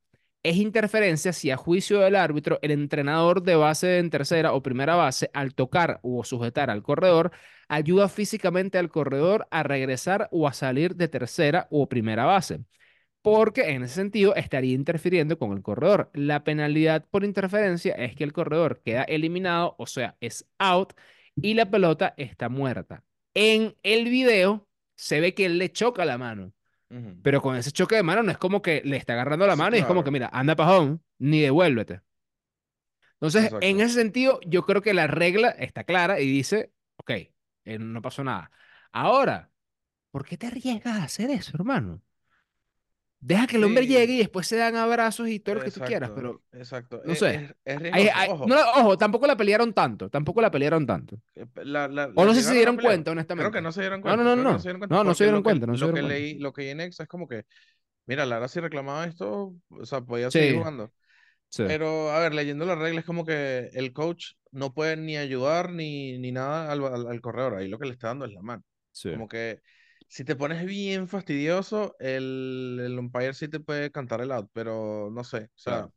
es 0.43 0.57
interferencia 0.57 1.33
si 1.33 1.51
a 1.51 1.57
juicio 1.57 2.01
del 2.01 2.17
árbitro 2.17 2.59
el 2.63 2.73
entrenador 2.73 3.43
de 3.43 3.55
base 3.55 3.99
en 3.99 4.11
tercera 4.11 4.53
o 4.53 4.63
primera 4.63 4.97
base 4.97 5.31
al 5.35 5.55
tocar 5.55 6.01
o 6.03 6.25
sujetar 6.25 6.71
al 6.71 6.83
corredor 6.83 7.31
ayuda 7.69 8.09
físicamente 8.09 8.79
al 8.79 8.91
corredor 8.91 9.47
a 9.51 9.63
regresar 9.63 10.29
o 10.33 10.49
a 10.49 10.53
salir 10.53 10.97
de 10.97 11.09
tercera 11.09 11.69
o 11.71 11.89
primera 11.89 12.25
base. 12.25 12.61
Porque 13.23 13.71
en 13.71 13.85
ese 13.85 13.95
sentido 13.95 14.35
estaría 14.35 14.75
interfiriendo 14.75 15.39
con 15.39 15.53
el 15.53 15.63
corredor. 15.63 16.11
La 16.15 16.45
penalidad 16.45 17.07
por 17.11 17.25
interferencia 17.25 17.95
es 17.95 18.17
que 18.17 18.25
el 18.25 18.33
corredor 18.33 18.83
queda 18.85 19.05
eliminado, 19.05 19.77
o 19.79 19.87
sea, 19.87 20.17
es 20.21 20.47
out 20.59 20.95
y 21.37 21.55
la 21.55 21.71
pelota 21.71 22.15
está 22.17 22.49
muerta. 22.49 23.05
En 23.35 23.77
el 23.83 24.09
video 24.09 24.69
se 24.97 25.21
ve 25.21 25.35
que 25.35 25.47
él 25.47 25.59
le 25.59 25.73
choca 25.73 26.05
la 26.05 26.19
mano. 26.19 26.53
Pero 27.23 27.41
con 27.43 27.57
ese 27.57 27.73
choque 27.73 27.97
de 27.97 28.03
mano 28.03 28.23
no 28.23 28.31
es 28.33 28.39
como 28.39 28.63
que 28.63 28.83
le 28.85 28.97
está 28.97 29.13
agarrando 29.15 29.47
la 29.47 29.55
Sí, 29.55 29.61
mano 29.63 29.77
y 29.77 29.81
es 29.81 29.87
como 29.87 30.03
que, 30.05 30.11
mira, 30.11 30.29
anda 30.33 30.57
pajón, 30.57 31.03
ni 31.19 31.41
devuélvete. 31.41 32.03
Entonces, 33.15 33.53
en 33.61 33.81
ese 33.81 33.95
sentido, 33.95 34.41
yo 34.47 34.65
creo 34.65 34.83
que 34.83 34.95
la 34.95 35.07
regla 35.07 35.51
está 35.51 35.85
clara 35.85 36.21
y 36.21 36.27
dice, 36.29 36.73
ok, 36.97 37.11
eh, 37.65 37.79
no 37.79 38.03
pasó 38.03 38.25
nada. 38.25 38.51
Ahora, 38.91 39.51
¿por 40.11 40.25
qué 40.27 40.37
te 40.39 40.47
arriesgas 40.49 40.99
a 40.99 41.05
hacer 41.05 41.31
eso, 41.31 41.53
hermano? 41.57 42.03
Deja 43.23 43.47
que 43.47 43.57
el 43.57 43.65
hombre 43.65 43.87
llegue 43.87 44.15
y 44.15 44.19
después 44.19 44.47
se 44.49 44.57
dan 44.57 44.75
abrazos 44.77 45.29
y 45.29 45.39
todo 45.39 45.55
lo 45.57 45.61
que 45.63 45.71
tú 45.71 45.81
quieras, 45.81 46.11
exacto, 46.11 46.15
pero 46.17 46.43
exacto. 46.53 47.03
no 47.07 47.15
sé. 47.15 47.37
es, 47.65 47.81
es 47.83 47.93
Hay- 47.93 48.09
hay- 48.09 48.29
no, 48.29 48.57
Ojo, 48.57 48.81
ojo, 48.81 48.99
tampoco 48.99 49.27
la 49.27 49.37
pelearon 49.37 49.73
tanto, 49.73 50.11
tampoco 50.11 50.41
la 50.43 50.51
pelearon 50.51 50.87
tanto. 50.87 51.17
eh, 51.35 51.47
la, 51.65 51.89
la, 51.89 52.11
O 52.17 52.25
no 52.25 52.35
sé 52.35 52.41
si 52.43 52.49
se 52.49 52.55
dieron 52.55 52.77
cuenta, 52.77 53.11
Creo 53.11 53.51
que 53.51 53.61
honestamente. 53.61 53.63
no 53.63 53.73
se 53.73 53.81
dieron 53.81 54.01
No, 54.03 54.17
no, 54.17 54.25
cuenta. 54.25 54.25
no, 54.25 54.35
Creo 54.35 54.45
que 54.47 54.53
no 54.53 54.59
no. 54.59 54.59
se 54.59 54.69
dieron 54.69 54.81
cuenta 54.81 54.97
No, 54.97 55.05
no 55.05 55.15
se 55.15 55.25
dieron 55.25 55.41
lo 55.41 55.45
que, 55.45 55.51
cuenta, 55.51 55.67
no 55.67 55.73
lo 55.73 55.79
que 55.79 55.85
dieron 55.87 56.01
cuenta. 56.01 56.09
leí, 56.09 56.39
lo 56.39 56.53
que 56.53 56.63
leí 56.63 56.71
en 56.71 56.81
Exa 56.81 57.05
es 57.05 57.09
como 57.09 57.29
que, 57.29 57.45
mira, 58.07 58.27
Lara 58.27 58.49
si 58.49 58.61
reclamaba 58.61 59.07
esto, 59.07 59.55
o 59.71 59.87
sea, 59.87 60.03
podía 60.03 60.31
seguir 60.31 60.53
Sí, 60.53 60.55
jugando. 60.55 60.93
sí, 61.51 61.65
Pero, 61.65 62.11
a 62.13 62.21
ver, 62.21 62.35
leyendo 62.35 62.65
las 62.67 62.79
reglas 62.79 63.03
es 63.03 63.07
como 63.07 63.25
que 63.25 63.71
el 63.75 63.93
coach 63.93 64.33
no 64.51 64.75
puede 64.75 64.97
ni 64.97 65.17
ayudar 65.17 65.73
ni, 65.73 66.19
ni 66.19 66.33
nada 66.33 66.73
al, 66.73 66.85
al, 66.85 67.07
al 67.09 67.21
corredor. 67.21 67.57
Ahí 67.57 67.69
lo 67.69 67.79
que 67.79 67.87
le 67.87 67.93
está 67.93 68.09
dando 68.09 68.25
es 68.27 68.33
la 68.33 68.43
mano. 68.43 68.65
Como 69.11 69.29
que 69.29 69.61
si 70.13 70.25
te 70.25 70.37
pones 70.37 70.65
bien 70.67 71.09
fastidioso, 71.09 71.97
el, 71.99 72.81
el 72.85 72.99
umpire 72.99 73.35
sí 73.35 73.49
te 73.49 73.61
puede 73.61 73.91
cantar 73.91 74.21
el 74.21 74.33
out, 74.33 74.51
pero 74.53 75.11
no 75.13 75.25
sé. 75.25 75.45
O 75.47 75.59
sea, 75.59 75.73
Claro. 75.81 75.93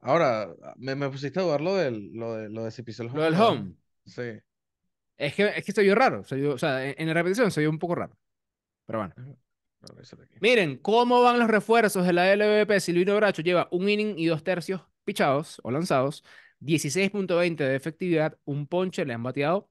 ahora 0.00 0.48
me, 0.76 0.94
me 0.96 1.10
pusiste 1.10 1.40
a 1.40 1.42
dudar 1.44 1.60
lo, 1.62 1.76
del, 1.76 2.12
lo, 2.14 2.34
de, 2.36 2.50
lo 2.50 2.64
de 2.64 2.70
si 2.72 2.82
pisó 2.84 3.02
el 3.04 3.10
Lo 3.12 3.22
home 3.22 3.22
o 3.22 3.24
del 3.24 3.34
home. 3.36 3.74
Sí. 4.06 4.22
Es 5.16 5.34
que, 5.34 5.44
es 5.56 5.64
que 5.64 5.72
se 5.72 5.82
vio 5.82 5.94
raro. 5.94 6.24
Se 6.24 6.36
vio, 6.36 6.54
o 6.54 6.58
sea, 6.58 6.84
en, 6.86 6.94
en 6.98 7.08
la 7.08 7.14
repetición 7.14 7.50
se 7.50 7.60
vio 7.60 7.70
un 7.70 7.78
poco 7.78 7.94
raro. 7.94 8.18
Pero 8.86 9.00
bueno. 9.00 9.14
Miren, 10.40 10.76
¿cómo 10.78 11.22
van 11.22 11.38
los 11.38 11.48
refuerzos 11.48 12.06
de 12.06 12.12
la 12.12 12.32
LVP? 12.32 12.80
Silvino 12.80 13.16
Bracho 13.16 13.42
lleva 13.42 13.68
un 13.70 13.88
inning 13.88 14.14
y 14.18 14.26
dos 14.26 14.42
tercios 14.44 14.82
pichados 15.04 15.60
o 15.64 15.70
lanzados, 15.70 16.24
16.20 16.60 17.64
de 17.64 17.76
efectividad, 17.76 18.38
un 18.44 18.66
ponche 18.66 19.04
le 19.04 19.14
han 19.14 19.22
bateado 19.22 19.70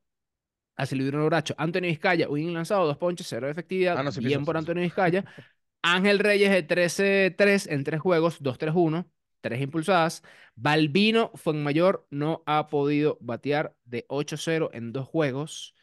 a 0.82 0.86
Silvino 0.88 1.24
Bracho. 1.28 1.54
Anthony 1.60 1.82
Vizcaya, 1.82 2.28
un 2.28 2.40
inning 2.40 2.56
lanzado, 2.56 2.88
dos 2.88 2.98
ponches, 2.98 3.28
cero 3.28 3.46
de 3.46 3.52
efectividad, 3.52 4.00
Ah, 4.00 4.04
no, 4.04 4.12
sí 4.12 4.20
bien 4.20 4.44
por. 4.44 4.58
Anthony 4.58 4.82
Vizcaya. 4.82 5.24
Ángel 5.84 6.18
Reyes 6.18 6.50
de 6.50 6.64
13-3 6.64 7.68
en 7.68 7.84
tres 7.84 8.02
juegos, 8.02 8.42
2-3-1, 8.42 9.08
tres 9.42 9.62
impulsadas. 9.62 10.24
Balbino 10.56 11.32
Fuenmayor 11.36 12.08
no 12.10 12.42
ha 12.48 12.68
podido 12.68 13.20
batear 13.22 13.76
de 13.86 14.06
8-0 14.10 14.72
en 14.74 14.92
dos 14.92 15.08
juegos. 15.08 15.76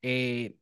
Eh, 0.00 0.56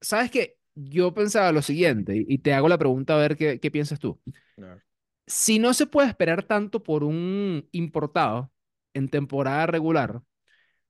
¿sabes 0.00 0.30
qué? 0.30 0.58
Yo 0.74 1.12
pensaba 1.12 1.52
lo 1.52 1.60
siguiente, 1.60 2.24
y 2.26 2.38
te 2.38 2.54
hago 2.54 2.68
la 2.68 2.78
pregunta 2.78 3.14
a 3.14 3.18
ver 3.18 3.36
qué, 3.36 3.60
qué 3.60 3.70
piensas 3.70 3.98
tú. 3.98 4.20
Ver. 4.56 4.82
Si 5.26 5.58
no 5.58 5.72
se 5.74 5.86
puede 5.86 6.08
esperar 6.08 6.42
tanto 6.42 6.82
por 6.82 7.04
un 7.04 7.68
importado 7.72 8.50
en 8.94 9.08
temporada 9.08 9.66
regular, 9.66 10.22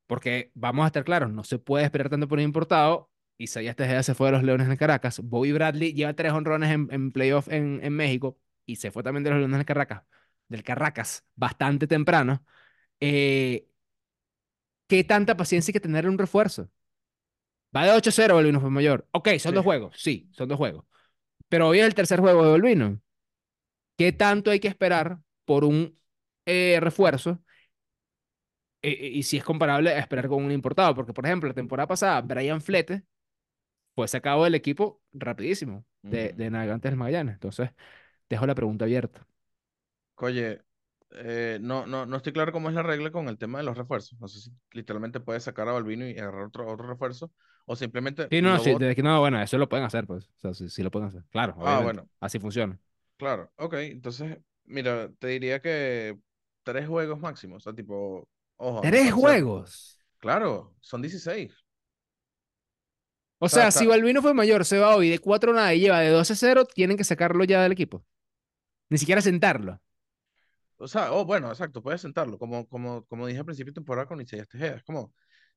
porque 0.07 0.51
vamos 0.55 0.85
a 0.85 0.87
estar 0.88 1.05
claros, 1.05 1.33
no 1.33 1.45
se 1.45 1.59
puede 1.59 1.85
esperar 1.85 2.11
tanto 2.11 2.29
por 2.29 2.38
un 2.38 2.45
importado. 2.45 3.11
Isaías 3.38 3.77
Tejeda 3.77 4.03
se 4.03 4.14
fue 4.14 4.29
de 4.29 4.33
los 4.33 4.43
Leones 4.45 4.69
de 4.69 4.77
Caracas. 4.77 5.21
Bobby 5.23 5.53
Bradley 5.53 5.93
lleva 5.95 6.14
tres 6.14 6.33
honrones 6.33 6.71
en, 6.71 6.88
en 6.93 7.12
playoff 7.12 7.49
en, 7.49 7.81
en 7.83 7.93
México 7.95 8.38
y 8.67 8.77
se 8.77 8.90
fue 8.90 9.03
también 9.03 9.25
de 9.25 9.31
los 9.31 9.38
Leones 9.40 9.59
de 9.59 9.64
Caracas, 9.64 10.03
del 10.49 10.62
Caracas, 10.62 11.25
bastante 11.35 11.87
temprano. 11.87 12.45
Eh, 13.01 13.69
¿qué 14.88 15.05
tanta 15.05 15.37
paciencia 15.37 15.71
hay 15.71 15.75
que 15.75 15.81
tener 15.81 16.05
en 16.05 16.12
un 16.12 16.19
refuerzo? 16.19 16.71
Va 17.77 17.85
de 17.85 17.93
8-0 17.93 18.37
Balvino 18.37 18.61
fue 18.61 18.71
mayor. 18.71 19.07
Ok, 19.12 19.29
son 19.38 19.53
Sí. 19.53 19.55
dos 19.55 19.64
juegos, 19.64 19.95
sí, 19.99 20.29
son 20.33 20.49
dos 20.49 20.59
juegos. 20.59 20.85
Pero 21.49 21.69
hoy 21.69 21.81
es 21.81 21.87
el 21.87 21.95
tercer 21.95 22.21
juego 22.21 22.45
de 22.45 22.53
Balvino. 22.53 23.01
¿Qué 23.99 24.12
tanto 24.12 24.51
hay 24.53 24.61
que 24.61 24.69
esperar 24.69 25.21
por 25.47 25.64
un 25.64 25.99
eh, 26.47 26.79
refuerzo? 26.81 27.43
Eh, 28.85 28.90
eh, 29.01 29.09
y 29.14 29.23
si 29.25 29.37
es 29.38 29.44
comparable 29.44 29.90
a 29.90 29.99
esperar 29.99 30.29
con 30.29 30.44
un 30.44 30.53
importado. 30.53 30.94
Porque, 30.94 31.12
por 31.12 31.27
ejemplo, 31.27 31.49
la 31.49 31.55
temporada 31.55 31.87
pasada, 31.88 32.20
Brian 32.23 32.61
Flete 32.62 33.05
fue 33.94 34.09
sacado 34.09 34.44
del 34.44 34.55
equipo 34.57 35.03
rapidísimo 35.12 35.87
de, 36.03 36.31
Ujú. 36.31 36.35
de 36.35 36.51
Navegantes 36.51 36.90
del 36.92 36.99
Magallanes. 36.99 37.35
Entonces, 37.35 37.70
dejo 38.31 38.47
la 38.47 38.55
pregunta 38.57 38.85
abierta. 38.87 39.27
Oye, 40.16 40.62
eh, 41.11 41.59
no, 41.61 41.87
no, 41.87 42.07
no 42.07 42.16
estoy 42.16 42.33
claro 42.33 42.53
cómo 42.53 42.68
es 42.68 42.75
la 42.75 42.83
regla 42.83 43.11
con 43.11 43.29
el 43.29 43.38
tema 43.38 43.59
de 43.59 43.64
los 43.64 43.77
refuerzos. 43.77 44.18
No 44.20 44.29
sé 44.29 44.40
si 44.40 44.51
literalmente 44.73 45.20
puedes 45.20 45.44
sacar 45.44 45.68
a 45.68 45.73
Balvino 45.73 46.09
y 46.09 46.18
agarrar 46.18 46.44
otro, 46.47 46.66
otro 46.70 46.87
refuerzo 46.88 47.33
o 47.66 47.77
simplemente 47.77 48.31
Sí, 48.31 48.42
no, 48.42 48.59
sí, 48.59 48.75
bot- 48.75 48.85
de 48.85 48.94
que 48.97 49.03
no, 49.03 49.20
bueno, 49.20 49.40
eso 49.40 49.59
lo 49.59 49.68
pueden 49.68 49.85
hacer, 49.87 50.07
pues. 50.07 50.25
O 50.27 50.40
sea, 50.40 50.55
sí, 50.55 50.68
sí 50.68 50.83
lo 50.83 50.90
pueden 50.90 51.09
hacer. 51.09 51.25
Claro, 51.31 51.55
Ah, 51.61 51.81
obviamente. 51.81 51.81
bueno, 51.81 52.09
Así 52.20 52.38
funciona. 52.38 52.81
claro. 53.16 53.53
Ok, 53.57 53.75
entonces, 53.75 54.38
mira, 54.64 55.11
te 55.18 55.29
diría 55.29 55.61
que 55.61 56.18
tres 56.62 56.88
juegos 56.88 57.18
máximos. 57.20 57.59
O 57.62 57.64
sea, 57.64 57.75
tipo, 57.75 58.29
ojo, 58.57 58.81
¡Tres 58.81 59.12
juegos! 59.12 59.99
Claro, 60.19 60.75
son 60.81 61.03
16. 61.03 61.53
O 63.38 63.49
O 63.49 63.49
sea, 63.49 63.71
si 63.71 63.85
está, 63.85 63.90
Balvino 63.90 64.23
fue 64.23 64.35
mayor, 64.35 64.64
se 64.64 64.79
va 64.79 64.97
hoy 64.97 65.11
de 65.11 65.19
4 65.19 65.53
nada 65.53 65.75
y 65.75 65.81
lleva 65.81 66.01
de 66.01 66.11
12-0, 66.12 66.67
tienen 66.75 66.97
que 66.97 67.05
sacarlo 67.05 67.45
ya 67.45 67.62
del 67.62 67.73
equipo. 67.73 68.05
Ni 68.90 68.99
siquiera 68.99 69.21
sentarlo. 69.23 69.81
o 70.77 70.88
sea, 70.88 71.12
oh, 71.12 71.25
bueno, 71.25 71.49
exacto, 71.49 71.83
puedes 71.83 72.01
sentarlo. 72.01 72.38
Como, 72.38 72.67
como, 72.69 73.05
como 73.07 73.27
dije 73.27 73.38
al 73.40 73.45
principio 73.47 73.73
de 73.73 73.77
temporada 73.77 74.07
con 74.07 74.21
Isaías 74.21 74.49
Tejeda. 74.49 74.77
Es 74.77 74.83
como, 74.85 75.12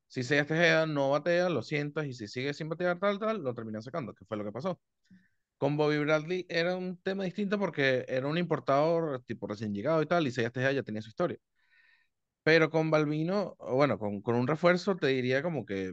si 0.08 0.20
Isaías 0.20 0.46
Tejeda 0.46 0.86
no 0.86 1.10
batea, 1.10 1.48
lo 1.50 1.62
sientas 1.62 2.06
y 2.06 2.14
si 2.14 2.28
sigue 2.28 2.54
sin 2.54 2.68
batear 2.68 2.98
tal, 2.98 3.18
tal, 3.18 3.42
lo 3.42 3.54
terminan 3.54 3.82
sacando, 3.82 4.14
que 4.14 4.24
fue 4.24 4.36
lo 4.36 4.44
que 4.44 4.52
pasó. 4.52 4.80
Con 5.58 5.76
Bobby 5.76 5.98
Bradley 5.98 6.46
era 6.48 6.76
un 6.76 6.98
tema 6.98 7.24
distinto 7.24 7.58
porque 7.58 8.04
era 8.08 8.28
un 8.28 8.38
importador 8.38 9.22
tipo 9.24 9.46
recién 9.46 9.74
llegado 9.74 10.02
y 10.02 10.06
tal, 10.06 10.26
y 10.26 10.28
Isaías 10.30 10.52
Tejeda 10.52 10.72
ya 10.72 10.82
tenía 10.84 11.02
su 11.02 11.08
historia. 11.10 11.38
Pero 12.48 12.70
con 12.70 12.90
Balvino, 12.90 13.56
o 13.58 13.74
bueno, 13.74 13.98
con, 13.98 14.22
con 14.22 14.34
un 14.34 14.46
refuerzo 14.46 14.96
te 14.96 15.08
diría 15.08 15.42
como 15.42 15.66
que, 15.66 15.92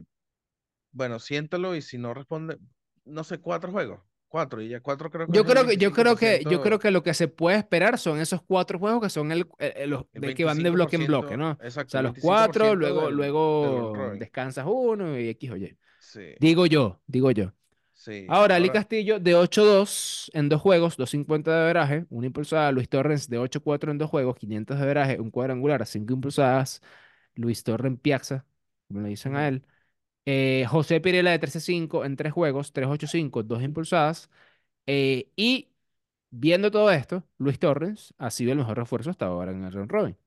bueno, 0.92 1.18
siéntalo 1.18 1.76
y 1.76 1.82
si 1.82 1.98
no 1.98 2.14
responde, 2.14 2.56
no 3.04 3.24
sé, 3.24 3.38
cuatro 3.40 3.72
juegos, 3.72 4.00
cuatro, 4.28 4.62
y 4.62 4.68
ya 4.70 4.80
cuatro 4.80 5.10
creo 5.10 5.26
que 5.26 5.32
Yo 5.34 5.44
creo 5.44 5.66
que, 5.66 5.76
yo 5.76 5.92
creo 5.92 6.16
que, 6.16 6.46
yo 6.48 6.62
creo 6.62 6.78
25%, 6.78 6.80
que 6.80 6.90
lo 6.90 7.02
que 7.02 7.12
se 7.12 7.28
puede 7.28 7.58
esperar 7.58 7.98
son 7.98 8.20
esos 8.20 8.40
cuatro 8.42 8.78
juegos 8.78 9.02
que 9.02 9.10
son 9.10 9.32
el, 9.32 9.46
los 9.86 10.04
el 10.14 10.22
de 10.22 10.34
que 10.34 10.44
van 10.46 10.62
de 10.62 10.70
bloque 10.70 10.96
en 10.96 11.06
bloque, 11.06 11.36
25%, 11.36 11.36
¿no? 11.36 11.50
O 11.52 11.58
exacto, 11.60 11.90
sea, 11.90 12.00
el 12.00 12.04
los 12.04 12.14
cuatro, 12.14 12.74
25% 12.74 12.78
luego, 12.80 13.00
del, 13.02 13.16
del 13.16 13.16
luego 13.16 13.92
Robin. 13.92 14.18
descansas 14.18 14.64
uno 14.66 15.18
y 15.20 15.28
X, 15.28 15.50
oye. 15.50 15.76
Sí, 15.98 16.34
Digo 16.38 16.66
yo, 16.66 17.00
digo 17.06 17.30
yo. 17.32 17.52
Sí. 18.06 18.28
Ahora, 18.28 18.56
Ali 18.56 18.70
Ahora, 18.70 18.70
Castillo 18.70 19.20
de 19.20 19.34
8-2 19.36 20.30
en 20.34 20.48
dos 20.48 20.60
juegos, 20.60 20.96
250 20.96 21.52
de 21.56 21.62
averaje, 21.62 22.06
una 22.10 22.26
impulsada. 22.26 22.72
Luis 22.72 22.88
Torrens 22.88 23.28
de 23.28 23.38
8-4 23.38 23.92
en 23.92 23.98
dos 23.98 24.10
juegos, 24.10 24.36
500 24.36 24.78
de 24.78 24.82
averaje, 24.82 25.20
un 25.20 25.30
cuadrangular, 25.30 25.86
cinco 25.86 26.12
impulsadas. 26.14 26.82
Luis 27.36 27.62
Torrens 27.64 28.00
Piazza, 28.00 28.44
como 28.88 29.00
le 29.02 29.08
dicen 29.10 29.36
a 29.36 29.48
él, 29.48 29.64
Eh, 30.26 30.66
José 30.68 31.00
Pirela 31.00 31.32
de 31.32 31.38
13-5 31.40 32.04
en 32.04 32.16
tres 32.16 32.32
juegos, 32.32 32.72
3-8-5, 32.72 33.42
dos 33.44 33.62
impulsadas. 33.62 34.30
Eh, 34.86 35.30
y 35.36 35.70
viendo 36.30 36.70
todo 36.70 36.90
esto, 36.92 37.24
Luis 37.38 37.58
Torres 37.60 38.14
ha 38.18 38.30
sido 38.30 38.52
el 38.52 38.58
mejor 38.58 38.78
refuerzo 38.78 39.10
hasta 39.10 39.26
ahora 39.26 39.52
en 39.52 39.64
el 39.64 39.72
round 39.72 39.90
robin. 39.92 40.18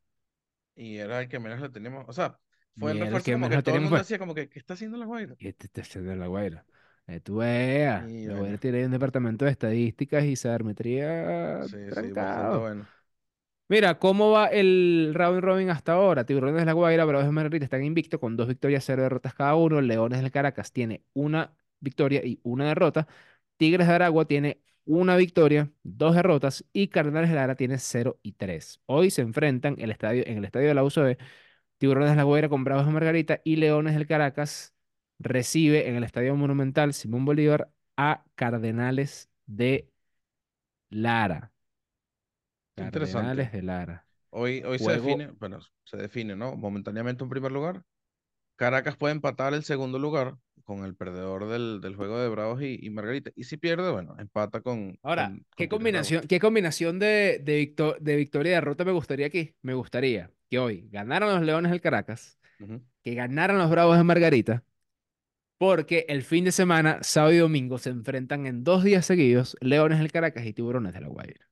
Y 0.76 0.98
era 0.98 1.22
el 1.22 1.30
que 1.30 1.39
menos 1.39 1.60
le 1.62 1.70
teníamos. 1.70 2.06
O 2.08 2.13
sea, 2.13 2.39
fue 2.78 2.92
Y 2.92 2.92
el 2.92 3.00
era 3.00 3.18
el 3.18 3.22
refuerzo 3.22 3.24
que 3.24 3.36
como 3.36 3.50
menos 3.50 3.62
que 3.63 3.63
todo 3.63 3.76
el 3.76 3.82
mundo 3.82 3.98
pues. 3.98 4.04
decía 4.04 4.18
como 4.20 4.34
que, 4.36 4.50
¿qué 4.50 4.60
está 4.60 4.74
haciendo 4.76 4.98
la 4.98 5.06
Guaira? 5.06 5.38
Y 5.38 5.48
este, 5.48 5.65
este 5.68 5.82
es 6.00 6.06
de 6.06 6.15
La 6.15 6.28
Guaira. 6.28 6.65
Eh, 7.10 7.19
tú 7.22 7.38
veas, 7.38 8.06
Y 8.08 8.26
La 8.26 8.36
Guaira 8.36 8.58
bueno, 8.58 8.60
tiene 8.60 8.86
un 8.86 8.91
departamento 8.91 9.45
de 9.45 9.52
estadísticas 9.52 10.24
y 10.26 10.36
sabermetría 10.36 11.63
sí, 11.63 11.78
sí, 11.91 12.13
bastante 12.13 12.13
trancado. 12.13 12.62
bueno. 12.62 12.88
Mira, 13.67 14.00
¿cómo 14.00 14.32
va 14.32 14.48
el 14.48 15.12
round 15.13 15.41
robin 15.41 15.69
hasta 15.69 15.93
ahora? 15.93 16.26
Tiburones 16.26 16.56
de 16.56 16.65
La 16.65 16.74
Guaira, 16.74 17.06
Bravos 17.06 17.26
de 17.28 17.32
Margarita 17.32 17.65
están 17.65 17.84
invicto 17.84 18.19
con 18.19 18.36
dos 18.36 18.48
victorias, 18.48 18.84
cero 18.86 19.04
derrotas 19.04 19.36
cada 19.36 19.56
uno. 19.56 19.80
Leones 19.82 20.22
del 20.22 20.32
Caracas 20.32 20.72
tiene 20.72 21.04
una 21.13 21.54
victoria 21.80 22.26
y 22.26 22.39
una 22.43 22.67
derrota. 22.67 23.08
Tigres 23.58 23.88
de 23.88 23.93
Aragua 23.93 24.26
tiene 24.26 24.62
una 24.86 25.17
victoria, 25.17 25.72
dos 25.84 26.15
derrotas. 26.15 26.65
Y 26.74 26.88
Cardenales 26.88 27.30
de 27.30 27.36
Lara 27.36 27.56
tiene 27.56 27.78
0 27.78 28.19
y 28.24 28.34
3. 28.34 28.82
Hoy 28.88 29.12
se 29.12 29.22
enfrentan 29.22 29.76
el 29.80 29.91
estadio, 29.91 30.24
en 30.26 30.39
el 30.39 30.45
estadio 30.45 30.67
de 30.69 30.74
la 30.74 30.84
UCB 30.84 31.17
Tiburones 31.78 32.10
de 32.12 32.15
La 32.17 32.24
Guaira 32.24 32.50
con 32.50 32.63
Bravos 32.63 32.86
de 32.88 32.91
Margarita 32.91 33.41
y 33.43 33.58
Leones 33.58 33.93
del 33.95 34.08
Caracas 34.08 34.74
recibe 35.19 35.89
en 35.89 35.95
el 35.95 36.03
Estadio 36.03 36.36
Monumental 36.36 36.93
Simón 36.93 37.25
Bolívar 37.25 37.71
a 37.97 38.23
Cardenales 38.36 39.29
de 39.45 39.89
Lara. 40.91 41.51
Cardenales 42.75 43.51
de 43.51 43.62
Lara. 43.62 44.08
Hoy, 44.32 44.63
hoy 44.65 44.79
se 44.79 44.91
define, 44.91 45.27
bueno, 45.32 45.60
se 45.84 45.97
define, 45.97 46.36
¿no? 46.36 46.55
Momentáneamente 46.55 47.23
un 47.23 47.29
primer 47.29 47.51
lugar. 47.51 47.84
Caracas 48.58 48.97
puede 48.97 49.13
empatar 49.15 49.53
el 49.53 49.63
segundo 49.65 49.99
lugar 49.99 50.38
con 50.63 50.86
el 50.86 50.95
perdedor 50.95 51.47
del, 51.49 51.82
del 51.82 51.95
juego 51.95 52.19
de 52.19 52.29
Bravos 52.29 52.62
y, 52.63 52.79
y 52.82 52.89
Margarita. 52.91 53.32
Y 53.36 53.45
si 53.45 53.58
pierde, 53.58 53.91
bueno, 53.91 54.15
empata 54.19 54.62
con, 54.62 54.97
Ahora, 55.01 55.38
con, 55.38 55.45
¿qué 55.55 55.69
con 55.69 55.77
combinación, 55.77 56.27
qué 56.27 56.39
combinación 56.39 56.99
de, 56.99 57.39
de, 57.43 57.58
victo- 57.58 57.95
de 57.99 58.15
victoria 58.17 58.51
y 58.51 58.55
derrota 58.55 58.84
me 58.86 58.91
gustaría 58.91 59.27
aquí? 59.27 59.55
Me 59.62 59.73
gustaría 59.73 60.32
que 60.49 60.60
hoy 60.60 60.88
ganaran 60.91 61.29
los 61.29 61.41
Leones 61.41 61.71
del 61.71 61.82
Caracas, 61.82 62.38
que 63.03 63.15
ganaran 63.15 63.58
los 63.60 63.69
Bravos 63.71 63.97
de 63.97 64.03
Margarita, 64.03 64.65
porque 65.60 66.06
el 66.08 66.24
fin 66.24 66.45
de 66.45 66.54
semana, 66.54 67.00
sábado 67.04 67.34
y 67.34 67.38
domingo, 67.38 67.78
se 67.78 67.89
enfrentan 67.89 68.48
en 68.48 68.63
dos 68.63 68.84
días 68.84 69.06
seguidos 69.06 69.58
Leones 69.60 70.00
del 70.00 70.12
Caracas 70.12 70.45
y 70.45 70.54
Tiburones 70.54 70.93
de 70.93 71.02
La 71.02 71.10
Guaira. 71.10 71.50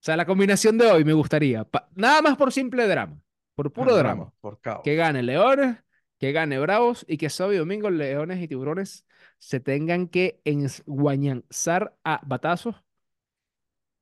O 0.00 0.04
sea, 0.04 0.16
la 0.16 0.26
combinación 0.26 0.78
de 0.78 0.86
hoy 0.86 1.04
me 1.04 1.12
gustaría, 1.12 1.66
nada 1.96 2.22
más 2.22 2.36
por 2.36 2.52
simple 2.52 2.86
drama, 2.86 3.20
por 3.56 3.72
puro 3.72 3.96
drama, 3.96 4.32
por 4.40 4.60
que 4.84 4.94
gane 4.94 5.24
Leones, 5.24 5.76
que 6.18 6.30
gane 6.30 6.58
Bravos 6.60 7.04
y 7.08 7.18
que 7.18 7.30
sábado 7.30 7.54
y 7.54 7.58
domingo 7.58 7.90
Leones 7.90 8.40
y 8.40 8.46
Tiburones 8.46 9.06
se 9.38 9.58
tengan 9.58 10.06
que 10.06 10.40
enguañanzar 10.44 11.96
a 12.04 12.20
batazos 12.24 12.76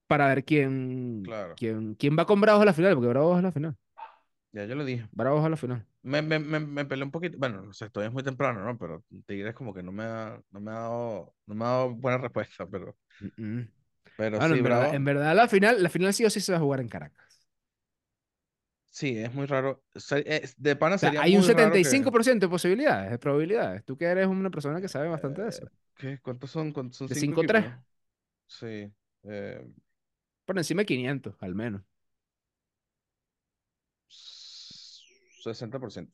para 0.06 0.28
ver 0.28 0.44
quién, 0.44 1.22
Claro, 1.24 1.54
quién, 1.56 1.94
quién 1.94 2.16
va 2.18 2.26
con 2.26 2.42
Bravos 2.42 2.60
a 2.60 2.66
la 2.66 2.74
final, 2.74 2.94
porque 2.94 3.08
Bravos 3.08 3.38
a 3.38 3.42
la 3.42 3.52
final. 3.52 3.76
Ya 4.52 4.64
yo 4.66 4.74
lo 4.74 4.84
dije. 4.84 5.08
Bravos 5.12 5.44
a 5.44 5.48
la 5.48 5.56
final. 5.56 5.86
Me, 6.02 6.22
me, 6.22 6.38
me, 6.38 6.60
me 6.60 6.86
peleé 6.86 7.04
un 7.04 7.10
poquito, 7.10 7.36
bueno, 7.38 7.60
no 7.60 7.72
sé, 7.74 7.90
todavía 7.90 8.08
es 8.08 8.14
muy 8.14 8.22
temprano, 8.22 8.64
¿no? 8.64 8.78
Pero 8.78 9.04
Tigres 9.26 9.54
como 9.54 9.74
que 9.74 9.82
no 9.82 9.92
me 9.92 10.02
ha, 10.04 10.40
no 10.50 10.60
me 10.60 10.70
ha 10.70 10.74
dado, 10.74 11.34
no 11.46 11.54
me 11.54 11.64
ha 11.64 11.68
dado 11.68 11.90
buena 11.94 12.16
respuesta, 12.18 12.66
pero, 12.66 12.96
Mm, 13.20 13.28
mm. 13.60 13.70
pero 14.16 14.40
Bueno, 14.40 14.54
sí, 14.54 14.54
en 14.54 14.62
verdad, 14.62 14.88
Bravo, 14.88 14.94
en 14.94 15.04
verdad 15.04 15.34
la 15.36 15.48
final, 15.48 15.82
la 15.82 15.90
final 15.90 16.14
sí 16.14 16.24
o 16.24 16.30
sí 16.30 16.40
se 16.40 16.52
va 16.52 16.58
a 16.58 16.60
jugar 16.60 16.80
en 16.80 16.88
Caracas. 16.88 17.46
sí, 18.90 19.18
es 19.18 19.32
muy 19.34 19.46
raro. 19.46 19.82
De 20.56 20.76
pana 20.76 20.98
O 20.98 21.00
sea, 21.00 21.12
sería 21.12 21.22
hay 21.22 21.36
un 21.36 21.42
muy 21.42 21.50
raro 21.50 21.80
que, 21.80 21.88
75% 21.90 22.46
de 22.46 22.50
posibilidades, 22.50 23.10
de 23.10 23.18
probabilidades. 23.18 23.84
Tú 23.84 23.96
que 23.96 24.04
eres 24.06 24.26
una 24.26 24.50
persona 24.50 24.80
que 24.80 24.88
sabe 24.88 25.08
bastante 25.08 25.42
de 25.42 25.48
eh, 25.48 25.48
eso. 25.48 25.66
¿qué? 25.96 26.18
¿Cuántos 26.20 26.50
son? 26.50 26.72
¿Cuántos 26.72 26.96
son 26.98 27.08
De 27.08 27.14
cinco 27.14 27.36
5-3, 27.42 27.66
equipos? 27.66 27.74
Sí, 28.46 28.92
eh, 29.24 29.66
por 30.46 30.58
encima 30.58 30.82
de 30.82 30.86
500, 30.86 31.36
al 31.40 31.54
menos. 31.54 31.82
60%. 35.42 36.12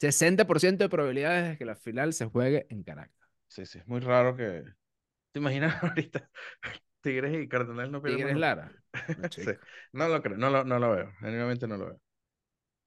60% 0.00 0.84
de 0.84 0.88
probabilidades 0.90 1.50
de 1.50 1.58
que 1.58 1.64
la 1.64 1.76
final 1.76 2.12
se 2.12 2.26
juegue 2.26 2.66
en 2.70 2.82
Caracas. 2.82 3.14
Sí, 3.48 3.66
sí, 3.66 3.78
es 3.78 3.86
muy 3.86 4.00
raro 4.00 4.36
que... 4.36 4.64
¿Te 5.32 5.38
imaginas 5.40 5.82
ahorita? 5.82 6.30
Tigres 7.00 7.34
y 7.44 7.48
Cardenales 7.48 7.90
no 7.92 8.02
pierden 8.02 8.20
Tigres. 8.20 8.40
Lara. 8.40 8.72
No, 9.18 9.28
Sí, 9.30 9.42
no 9.92 10.08
lo 10.08 10.22
creo, 10.22 10.36
no 10.36 10.50
lo, 10.50 10.64
no 10.64 10.78
lo 10.78 10.90
veo, 10.92 11.12
genuinamente 11.20 11.66
no 11.66 11.76
lo 11.76 11.86
veo. 11.86 12.00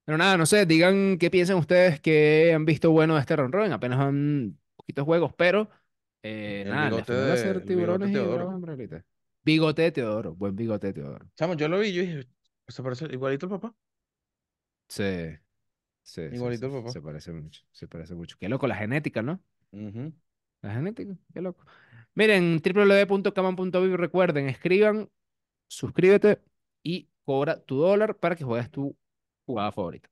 Pero 0.06 0.18
nada, 0.18 0.38
no 0.38 0.46
sé, 0.46 0.66
digan 0.66 1.18
qué 1.18 1.30
piensan 1.30 1.58
ustedes 1.58 2.00
que 2.00 2.54
han 2.54 2.66
visto 2.66 2.92
bueno 2.92 3.16
de 3.16 3.20
este 3.22 3.36
round 3.36 3.54
robin. 3.54 3.74
Apenas 3.74 4.00
van 4.00 4.58
poquitos 4.76 5.06
juegos, 5.06 5.34
pero 5.38 5.70
eh, 6.24 6.64
El 6.66 6.70
nada, 6.70 6.90
bigote 6.90 7.14
de, 7.14 7.60
bigote 7.60 7.62
tiburones 7.66 8.10
y 8.10 8.14
Teodoro. 8.14 8.46
bravos. 8.48 9.04
Bigote 9.44 9.82
de 9.84 9.92
Teodoro, 9.92 10.36
buen 10.36 10.56
bigote 10.56 10.88
de 10.88 10.94
Teodoro. 10.94 11.30
Chamo, 11.36 11.56
yo 11.56 11.68
lo 11.68 11.80
vi 11.80 11.94
yo 11.94 12.02
dije, 12.04 12.28
se 12.68 12.84
parece 12.84 13.06
igualito 13.12 13.46
al 13.48 13.52
papá. 13.52 13.76
Sí, 14.90 15.04
sí, 16.08 16.22
Igualito 16.32 16.70
sí, 16.70 16.76
papá. 16.76 16.92
se 16.92 17.02
parece 17.02 17.32
mucho, 17.34 17.64
se 17.72 17.88
parece 17.88 18.16
mucho. 18.16 18.38
Qué 18.40 18.50
loco, 18.50 18.68
la 18.68 18.76
genética, 18.76 19.22
¿no? 19.22 19.42
La 20.62 20.74
genética, 20.74 21.16
qué 21.34 21.42
loco. 21.42 21.66
Miren, 22.16 22.62
www.caman.vivo, 22.62 23.98
recuerden, 23.98 24.48
escriban, 24.50 25.10
suscríbete 25.68 26.42
y 26.84 27.10
cobra 27.26 27.60
tu 27.60 27.78
dólar 27.78 28.18
para 28.18 28.36
que 28.36 28.44
juegues 28.44 28.72
tu 28.72 28.96
jugada 29.46 29.72
favorita. 29.72 30.10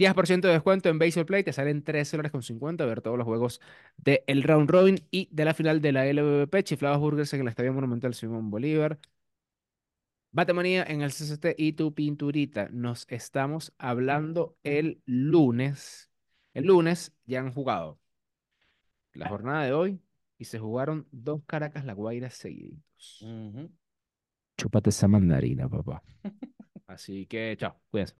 $10% 0.00 0.48
de 0.48 0.54
descuento 0.54 0.88
en 0.88 0.98
Baseball 0.98 1.26
Play, 1.26 1.44
te 1.44 1.52
salen 1.52 1.84
13 1.84 2.16
dólares 2.16 2.32
con 2.32 2.42
50 2.42 2.86
ver 2.86 3.02
todos 3.02 3.18
los 3.18 3.26
juegos 3.26 3.60
del 3.98 4.42
Round 4.42 4.70
Robin 4.70 4.96
y 5.10 5.28
de 5.30 5.44
la 5.44 5.52
final 5.52 5.82
de 5.82 5.92
la 5.92 6.06
LVP, 6.06 6.64
Chiflados 6.64 6.98
Burgers 6.98 7.34
en 7.34 7.42
el 7.42 7.48
Estadio 7.48 7.74
Monumental 7.74 8.14
Simón 8.14 8.50
Bolívar. 8.50 8.98
Batemanía 10.32 10.84
en 10.84 11.02
el 11.02 11.10
CCT 11.10 11.54
y 11.58 11.74
tu 11.74 11.92
pinturita. 11.92 12.68
Nos 12.70 13.04
estamos 13.10 13.74
hablando 13.76 14.56
el 14.62 15.02
lunes. 15.04 16.10
El 16.54 16.64
lunes 16.64 17.12
ya 17.26 17.40
han 17.40 17.52
jugado 17.52 17.98
la 19.12 19.28
jornada 19.28 19.64
de 19.64 19.72
hoy 19.72 20.00
y 20.38 20.46
se 20.46 20.58
jugaron 20.58 21.06
dos 21.10 21.42
Caracas 21.46 21.84
La 21.84 21.92
Guaira 21.92 22.30
seguiditos. 22.30 23.20
Ujú. 23.20 23.70
Chúpate 24.56 24.88
esa 24.88 25.08
mandarina, 25.08 25.68
papá. 25.68 26.02
Así 26.86 27.26
que, 27.26 27.54
chao, 27.58 27.76
cuídense. 27.90 28.08